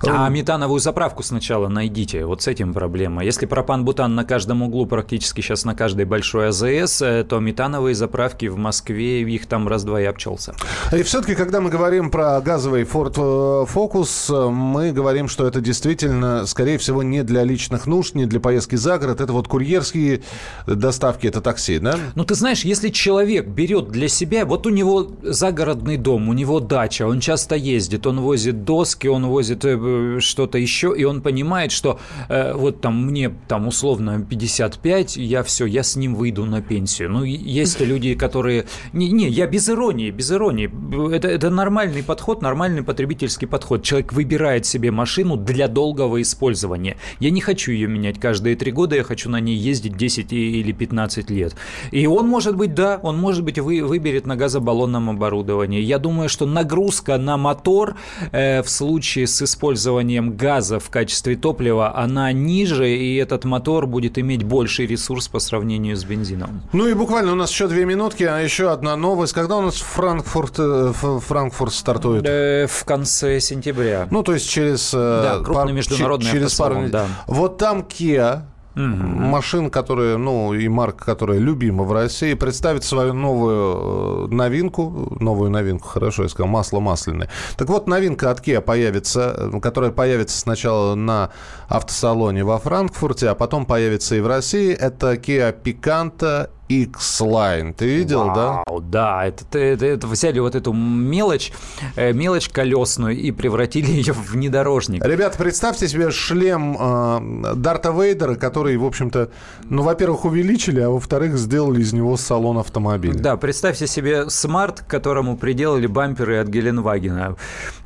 А 0.06 0.28
метановую 0.28 0.80
заправку 0.80 1.22
сначала 1.22 1.68
найдите. 1.68 2.24
Вот 2.24 2.42
с 2.42 2.48
этим 2.48 2.72
проблема. 2.74 3.24
Если 3.24 3.46
пропан-бутан 3.46 4.14
на 4.14 4.24
каждом 4.24 4.62
углу, 4.62 4.86
практически 4.86 5.40
сейчас 5.40 5.64
на 5.64 5.74
каждой 5.74 6.04
большой 6.04 6.48
АЗС, 6.48 7.02
э, 7.02 7.24
то 7.24 7.38
метановые 7.40 7.94
заправки 7.94 8.46
в 8.46 8.56
Москве, 8.56 9.21
их 9.30 9.46
там 9.46 9.68
раз-два 9.68 10.00
и 10.00 10.04
обчелся. 10.04 10.54
И 10.92 11.02
все-таки, 11.02 11.34
когда 11.34 11.60
мы 11.60 11.70
говорим 11.70 12.10
про 12.10 12.40
газовый 12.40 12.82
Ford 12.82 13.14
э, 13.16 13.66
Focus, 13.72 14.32
э, 14.34 14.50
мы 14.50 14.92
говорим, 14.92 15.28
что 15.28 15.46
это 15.46 15.60
действительно, 15.60 16.46
скорее 16.46 16.78
всего, 16.78 17.02
не 17.02 17.22
для 17.22 17.44
личных 17.44 17.86
нужд, 17.86 18.14
не 18.14 18.26
для 18.26 18.40
поездки 18.40 18.76
за 18.76 18.98
город. 18.98 19.20
Это 19.20 19.32
вот 19.32 19.48
курьерские 19.48 20.22
доставки, 20.66 21.26
это 21.26 21.40
такси, 21.40 21.78
да? 21.78 21.96
Ну, 22.14 22.24
ты 22.24 22.34
знаешь, 22.34 22.64
если 22.64 22.88
человек 22.88 23.46
берет 23.46 23.88
для 23.88 24.08
себя, 24.08 24.44
вот 24.44 24.66
у 24.66 24.70
него 24.70 25.08
загородный 25.22 25.96
дом, 25.96 26.28
у 26.28 26.32
него 26.32 26.60
дача, 26.60 27.06
он 27.06 27.20
часто 27.20 27.54
ездит, 27.54 28.06
он 28.06 28.20
возит 28.20 28.64
доски, 28.64 29.06
он 29.06 29.26
возит 29.26 29.64
э, 29.64 30.18
что-то 30.20 30.58
еще, 30.58 30.94
и 30.96 31.04
он 31.04 31.22
понимает, 31.22 31.72
что 31.72 31.98
э, 32.28 32.54
вот 32.54 32.80
там 32.80 33.06
мне 33.06 33.32
там 33.48 33.68
условно 33.68 34.24
55, 34.28 35.16
я 35.16 35.42
все, 35.42 35.66
я 35.66 35.82
с 35.82 35.96
ним 35.96 36.14
выйду 36.14 36.44
на 36.44 36.60
пенсию. 36.60 37.10
Ну, 37.10 37.24
и 37.24 37.30
есть 37.30 37.80
люди, 37.80 38.14
которые... 38.14 38.66
Не, 38.92 39.10
не, 39.12 39.28
я 39.28 39.46
без 39.46 39.68
иронии, 39.68 40.10
без 40.10 40.30
иронии. 40.32 40.70
Это, 41.14 41.28
это 41.28 41.50
нормальный 41.50 42.02
подход, 42.02 42.42
нормальный 42.42 42.82
потребительский 42.82 43.46
подход. 43.46 43.82
Человек 43.82 44.12
выбирает 44.12 44.66
себе 44.66 44.90
машину 44.90 45.36
для 45.36 45.68
долгого 45.68 46.20
использования. 46.22 46.96
Я 47.20 47.30
не 47.30 47.40
хочу 47.40 47.72
ее 47.72 47.88
менять 47.88 48.18
каждые 48.18 48.56
три 48.56 48.72
года, 48.72 48.96
я 48.96 49.02
хочу 49.04 49.30
на 49.30 49.40
ней 49.40 49.56
ездить 49.56 49.96
10 49.96 50.32
и- 50.32 50.60
или 50.60 50.72
15 50.72 51.30
лет. 51.30 51.54
И 51.90 52.06
он 52.06 52.26
может 52.28 52.56
быть, 52.56 52.74
да, 52.74 52.98
он 53.02 53.18
может 53.18 53.44
быть 53.44 53.58
вы, 53.58 53.82
выберет 53.84 54.26
на 54.26 54.36
газобаллонном 54.36 55.10
оборудовании. 55.10 55.80
Я 55.80 55.98
думаю, 55.98 56.28
что 56.28 56.46
нагрузка 56.46 57.18
на 57.18 57.36
мотор 57.36 57.96
э, 58.32 58.62
в 58.62 58.68
случае 58.68 59.26
с 59.26 59.42
использованием 59.42 60.36
газа 60.36 60.78
в 60.78 60.90
качестве 60.90 61.36
топлива, 61.36 61.96
она 61.96 62.32
ниже, 62.32 62.88
и 62.90 63.16
этот 63.16 63.44
мотор 63.44 63.86
будет 63.86 64.18
иметь 64.18 64.42
больший 64.44 64.86
ресурс 64.86 65.28
по 65.28 65.38
сравнению 65.40 65.96
с 65.96 66.04
бензином. 66.04 66.62
Ну 66.72 66.86
и 66.88 66.94
буквально 66.94 67.32
у 67.32 67.36
нас 67.36 67.50
еще 67.50 67.68
две 67.68 67.84
минутки, 67.84 68.24
а 68.24 68.38
еще 68.40 68.70
одна 68.70 68.96
новость. 69.02 69.32
Когда 69.34 69.56
у 69.56 69.60
нас 69.60 69.74
Франкфурт, 69.76 70.54
э, 70.58 70.92
Франкфурт 71.20 71.74
стартует? 71.74 72.24
Э, 72.26 72.66
в 72.68 72.84
конце 72.84 73.38
сентября. 73.40 74.06
Ну, 74.10 74.22
то 74.22 74.32
есть 74.32 74.48
через... 74.48 74.94
э, 74.94 74.96
Да, 75.22 75.34
крупный 75.44 75.54
пар- 75.54 75.72
международный 75.72 76.26
че- 76.26 76.32
через 76.32 76.54
пару 76.54 76.88
да. 76.88 77.06
Вот 77.26 77.58
там 77.58 77.80
Kia, 77.80 78.42
машин, 78.74 79.68
которые, 79.68 80.16
ну, 80.16 80.54
и 80.54 80.66
марка, 80.68 81.04
которая 81.04 81.38
любима 81.38 81.84
в 81.84 81.92
России, 81.92 82.32
представит 82.32 82.84
свою 82.84 83.12
новую 83.12 84.28
новинку, 84.28 85.14
новую 85.20 85.50
новинку, 85.50 85.88
хорошо, 85.88 86.22
я 86.22 86.28
сказал, 86.30 86.48
масло 86.48 86.80
масляное. 86.80 87.28
Так 87.58 87.68
вот, 87.68 87.86
новинка 87.86 88.30
от 88.30 88.40
Kia 88.40 88.62
появится, 88.62 89.50
которая 89.60 89.90
появится 89.90 90.38
сначала 90.38 90.94
на 90.94 91.28
автосалоне 91.68 92.44
во 92.44 92.58
Франкфурте, 92.58 93.28
а 93.28 93.34
потом 93.34 93.66
появится 93.66 94.14
и 94.16 94.20
в 94.20 94.26
России. 94.26 94.72
Это 94.72 95.14
Kia 95.14 95.54
Picanto 95.62 96.48
X-Line. 96.80 97.74
Ты 97.74 97.86
видел, 97.86 98.26
да? 98.34 98.62
Вау, 98.66 98.80
да, 98.80 99.26
это, 99.26 99.58
это, 99.58 99.86
это 99.86 100.06
взяли 100.06 100.38
вот 100.38 100.54
эту 100.54 100.72
мелочь, 100.72 101.52
э, 101.96 102.12
мелочь 102.12 102.48
колесную 102.48 103.16
и 103.16 103.30
превратили 103.30 103.90
ее 103.90 104.12
в 104.12 104.32
внедорожник. 104.32 105.04
Ребята, 105.04 105.38
представьте 105.38 105.88
себе 105.88 106.10
шлем 106.10 106.76
э, 106.78 107.54
Дарта 107.56 107.90
Вейдера, 107.90 108.34
который, 108.36 108.76
в 108.76 108.84
общем-то, 108.84 109.30
ну, 109.64 109.82
во-первых, 109.82 110.24
увеличили, 110.24 110.80
а 110.80 110.90
во-вторых, 110.90 111.36
сделали 111.36 111.80
из 111.80 111.92
него 111.92 112.16
салон 112.16 112.58
автомобиля. 112.58 113.18
Да, 113.18 113.36
представьте 113.36 113.86
себе 113.86 114.30
смарт, 114.30 114.80
к 114.80 114.86
которому 114.86 115.36
приделали 115.36 115.86
бамперы 115.86 116.38
от 116.38 116.48
Геленвагена. 116.48 117.36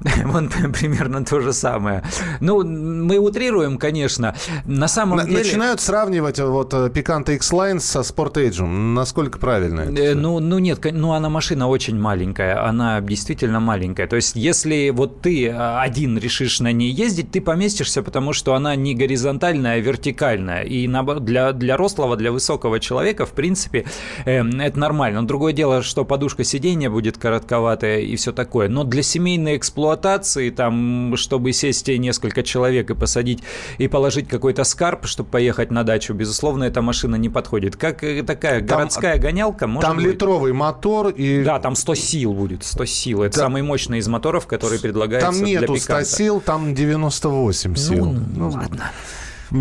Вон 0.24 0.48
примерно 0.48 1.24
то 1.24 1.40
же 1.40 1.52
самое. 1.52 2.02
Ну, 2.40 2.62
мы 2.64 3.18
утрируем, 3.18 3.78
конечно. 3.78 4.34
На 4.64 4.88
самом 4.88 5.18
На- 5.18 5.24
деле... 5.24 5.38
Начинают 5.38 5.80
сравнивать 5.80 6.38
э, 6.38 6.46
вот 6.46 6.72
э, 6.74 6.88
Picanto 6.88 7.34
X-Line 7.34 7.80
со 7.80 8.00
Sportage. 8.00 8.62
Насколько 8.76 9.38
правильно 9.38 9.80
это? 9.80 10.02
Э, 10.02 10.14
Ну, 10.14 10.38
ну 10.40 10.58
нет, 10.58 10.84
ну 10.92 11.12
она 11.12 11.28
машина 11.28 11.68
очень 11.68 11.98
маленькая, 11.98 12.62
она 12.66 13.00
действительно 13.00 13.60
маленькая. 13.60 14.06
То 14.06 14.16
есть, 14.16 14.36
если 14.36 14.90
вот 14.90 15.22
ты 15.22 15.48
а, 15.48 15.80
один 15.82 16.18
решишь 16.18 16.60
на 16.60 16.72
ней 16.72 16.90
ездить, 16.90 17.30
ты 17.30 17.40
поместишься, 17.40 18.02
потому 18.02 18.32
что 18.32 18.54
она 18.54 18.76
не 18.76 18.94
горизонтальная, 18.94 19.76
а 19.76 19.78
вертикальная. 19.78 20.62
И 20.62 20.86
наоборот, 20.88 21.24
для, 21.24 21.52
для 21.52 21.76
рослого, 21.76 22.16
для 22.16 22.32
высокого 22.32 22.80
человека, 22.80 23.24
в 23.26 23.32
принципе, 23.32 23.84
э, 24.24 24.42
это 24.42 24.78
нормально. 24.78 25.22
Но 25.22 25.26
другое 25.26 25.52
дело, 25.52 25.82
что 25.82 26.04
подушка 26.04 26.44
сиденья 26.44 26.90
будет 26.90 27.18
коротковатая 27.18 28.00
и 28.00 28.16
все 28.16 28.32
такое. 28.32 28.68
Но 28.68 28.84
для 28.84 29.02
семейной 29.02 29.56
эксплуатации, 29.56 30.50
там, 30.50 31.16
чтобы 31.16 31.52
сесть 31.52 31.88
несколько 31.88 32.42
человек 32.42 32.90
и 32.90 32.94
посадить, 32.94 33.42
и 33.78 33.88
положить 33.88 34.28
какой-то 34.28 34.64
скарб, 34.64 35.06
чтобы 35.06 35.30
поехать 35.30 35.70
на 35.70 35.82
дачу, 35.82 36.14
безусловно, 36.14 36.64
эта 36.64 36.82
машина 36.82 37.16
не 37.16 37.28
подходит. 37.28 37.76
Как 37.76 38.02
э, 38.04 38.22
такая 38.60 38.68
Там- 38.68 38.78
городская 38.78 39.18
гонялка, 39.18 39.66
может 39.66 39.88
Там 39.88 39.96
быть. 39.96 40.06
литровый 40.06 40.52
мотор 40.52 41.08
и... 41.08 41.44
Да, 41.44 41.58
там 41.58 41.74
100 41.74 41.94
сил 41.94 42.32
будет, 42.34 42.64
100 42.64 42.84
сил. 42.86 43.22
Это 43.22 43.36
Да. 43.36 43.42
самый 43.44 43.62
мощный 43.62 43.98
из 43.98 44.08
моторов, 44.08 44.46
который 44.46 44.78
предлагается 44.78 45.30
Там 45.30 45.38
для 45.38 45.60
нету 45.60 45.76
100 45.76 45.86
пиканта. 45.86 46.04
сил, 46.04 46.40
там 46.40 46.74
98 46.74 47.74
сил. 47.76 48.06
Ну, 48.36 48.50
ладно. 48.50 48.90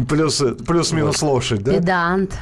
Плюс, 0.09 0.41
плюс-минус 0.65 1.21
лошадь, 1.21 1.63
да? 1.63 1.73
Педант. 1.73 2.33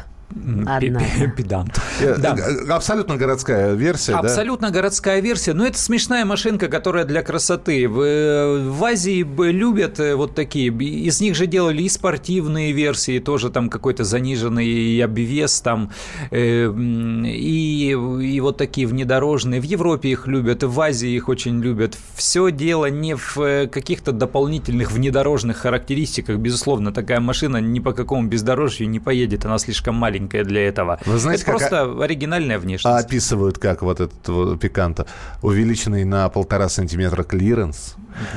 Одна. 0.65 1.01
Педант. 1.37 1.79
Да. 2.17 2.35
э, 2.37 2.69
Абсолютно 2.69 3.17
городская 3.17 3.73
версия, 3.73 4.13
да? 4.13 4.19
Абсолютно 4.19 4.71
городская 4.71 5.19
версия. 5.19 5.53
Но 5.53 5.65
это 5.65 5.77
смешная 5.77 6.25
машинка, 6.25 6.67
которая 6.67 7.05
для 7.05 7.21
красоты. 7.21 7.87
В, 7.87 8.01
э, 8.01 8.69
в 8.69 8.83
Азии 8.83 9.23
любят 9.51 9.99
э, 9.99 10.15
вот 10.15 10.35
такие. 10.35 10.67
Из 10.69 11.21
них 11.21 11.35
же 11.35 11.45
делали 11.47 11.83
и 11.83 11.89
спортивные 11.89 12.71
версии, 12.71 13.19
тоже 13.19 13.49
там 13.49 13.69
какой-то 13.69 14.03
заниженный 14.03 14.99
обвес 15.03 15.61
там. 15.61 15.91
И, 16.31 17.89
и 17.91 18.39
вот 18.41 18.57
такие 18.57 18.87
внедорожные. 18.87 19.61
В 19.61 19.65
Европе 19.65 20.09
их 20.09 20.27
любят, 20.27 20.63
в 20.63 20.81
Азии 20.81 21.11
их 21.11 21.29
очень 21.29 21.61
любят. 21.61 21.97
Все 22.15 22.49
дело 22.51 22.87
не 22.89 23.15
в 23.15 23.67
каких-то 23.67 24.11
дополнительных 24.11 24.91
внедорожных 24.91 25.57
характеристиках. 25.57 26.37
Безусловно, 26.37 26.91
такая 26.91 27.19
машина 27.19 27.57
ни 27.57 27.79
по 27.79 27.93
какому 27.93 28.27
бездорожью 28.27 28.89
не 28.89 28.99
поедет. 28.99 29.45
Она 29.45 29.57
слишком 29.57 29.95
маленькая 29.95 30.22
для 30.27 30.67
этого. 30.67 30.99
Вы 31.05 31.17
знаете, 31.17 31.43
это 31.43 31.51
как- 31.51 31.69
просто 31.69 32.03
оригинальная 32.03 32.59
внешность. 32.59 32.85
А 32.85 32.99
описывают 32.99 33.57
как 33.57 33.81
вот 33.81 33.99
этот 33.99 34.27
вот 34.27 34.59
Picanto. 34.59 35.05
Увеличенный 35.41 36.03
на 36.05 36.29
полтора 36.29 36.69
сантиметра 36.69 37.23
клиренс. 37.23 37.95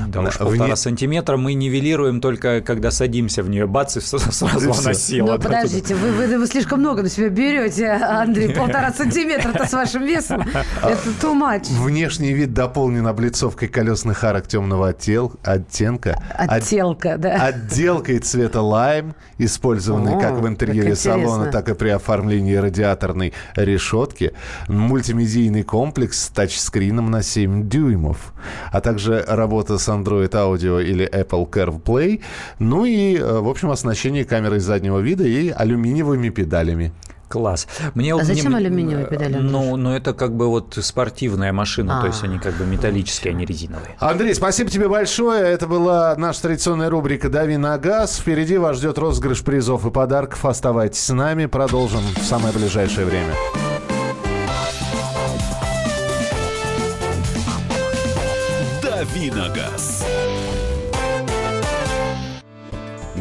Да 0.09 0.23
уж, 0.23 0.39
полтора 0.39 0.67
Вне... 0.67 0.77
сантиметра 0.77 1.37
мы 1.37 1.55
нивелируем 1.55 2.21
только, 2.21 2.61
когда 2.61 2.91
садимся 2.91 3.43
в 3.43 3.49
нее. 3.49 3.67
Бац, 3.67 3.97
и 3.97 4.01
сразу 4.01 4.47
она 4.47 4.95
села. 4.95 5.33
Ну, 5.33 5.39
подождите, 5.39 5.95
вы, 5.95 6.12
вы, 6.12 6.39
вы 6.39 6.47
слишком 6.47 6.81
много 6.81 7.03
на 7.03 7.09
себя 7.09 7.29
берете, 7.29 7.89
Андрей. 7.89 8.49
Полтора 8.55 8.93
сантиметра-то 8.93 9.67
с 9.67 9.73
вашим 9.73 10.05
весом. 10.05 10.43
Это 10.83 11.09
too 11.21 11.35
much. 11.35 11.67
Внешний 11.83 12.33
вид 12.33 12.53
дополнен 12.53 13.07
облицовкой 13.07 13.69
колесных 13.69 14.23
арок 14.25 14.47
темного 14.47 14.89
оттел, 14.89 15.33
оттенка. 15.43 16.23
Оттелка, 16.37 17.19
да. 17.19 17.47
Отделкой 17.47 18.19
цвета 18.19 18.62
лайм, 18.62 19.15
использованной 19.39 20.21
как 20.21 20.35
в 20.35 20.47
интерьере 20.47 20.95
салона, 20.97 21.51
так 21.51 21.69
и 21.69 21.75
при 21.75 21.91
оформлении 21.91 22.55
радиаторной 22.55 23.33
решетки. 23.55 24.33
Мультимедийный 24.68 25.62
комплекс 25.62 26.24
с 26.24 26.29
тачскрином 26.29 27.11
на 27.11 27.22
7 27.22 27.68
дюймов. 27.68 28.33
А 28.70 28.81
также 28.81 29.24
работа 29.27 29.66
с 29.69 29.89
Android 29.89 30.31
Audio 30.31 30.83
или 30.83 31.09
Apple 31.09 31.49
CarPlay. 31.51 32.23
Ну 32.59 32.85
и, 32.85 33.17
э, 33.17 33.41
в 33.41 33.49
общем, 33.49 33.71
оснащение 33.71 34.25
камерой 34.25 34.61
заднего 34.61 35.01
вида 35.01 35.25
и 35.25 35.51
алюминиевыми 35.51 36.31
педалями. 36.31 36.93
Класс. 37.29 37.67
Мне, 37.95 38.14
а 38.14 38.23
зачем 38.23 38.53
мне, 38.53 38.59
алюминиевые 38.59 39.07
педали? 39.07 39.37
Ну, 39.39 39.77
ну, 39.77 39.93
это 39.93 40.14
как 40.14 40.35
бы 40.35 40.47
вот 40.47 40.79
спортивная 40.81 41.53
машина, 41.53 41.99
а 41.99 42.01
то 42.03 42.07
есть 42.07 42.23
они 42.23 42.39
как 42.39 42.55
бы 42.55 42.64
металлические, 42.64 43.33
а 43.33 43.37
не 43.37 43.45
резиновые. 43.45 43.97
Андрей, 43.99 44.33
спасибо 44.35 44.71
тебе 44.71 44.89
большое. 44.89 45.43
Это 45.43 45.67
была 45.67 46.14
наша 46.17 46.43
традиционная 46.43 46.89
рубрика 46.89 47.29
«Дави 47.29 47.57
на 47.57 47.77
газ». 47.79 48.19
Впереди 48.19 48.59
вас 48.59 48.77
ждет 48.77 48.99
розыгрыш 48.99 49.43
призов 49.43 49.85
и 49.87 49.91
подарков. 49.91 50.45
Оставайтесь 50.45 51.01
с 51.01 51.12
нами. 51.12 51.47
Продолжим 51.47 52.03
в 52.17 52.23
самое 52.23 52.53
ближайшее 52.55 53.07
время. 53.07 53.33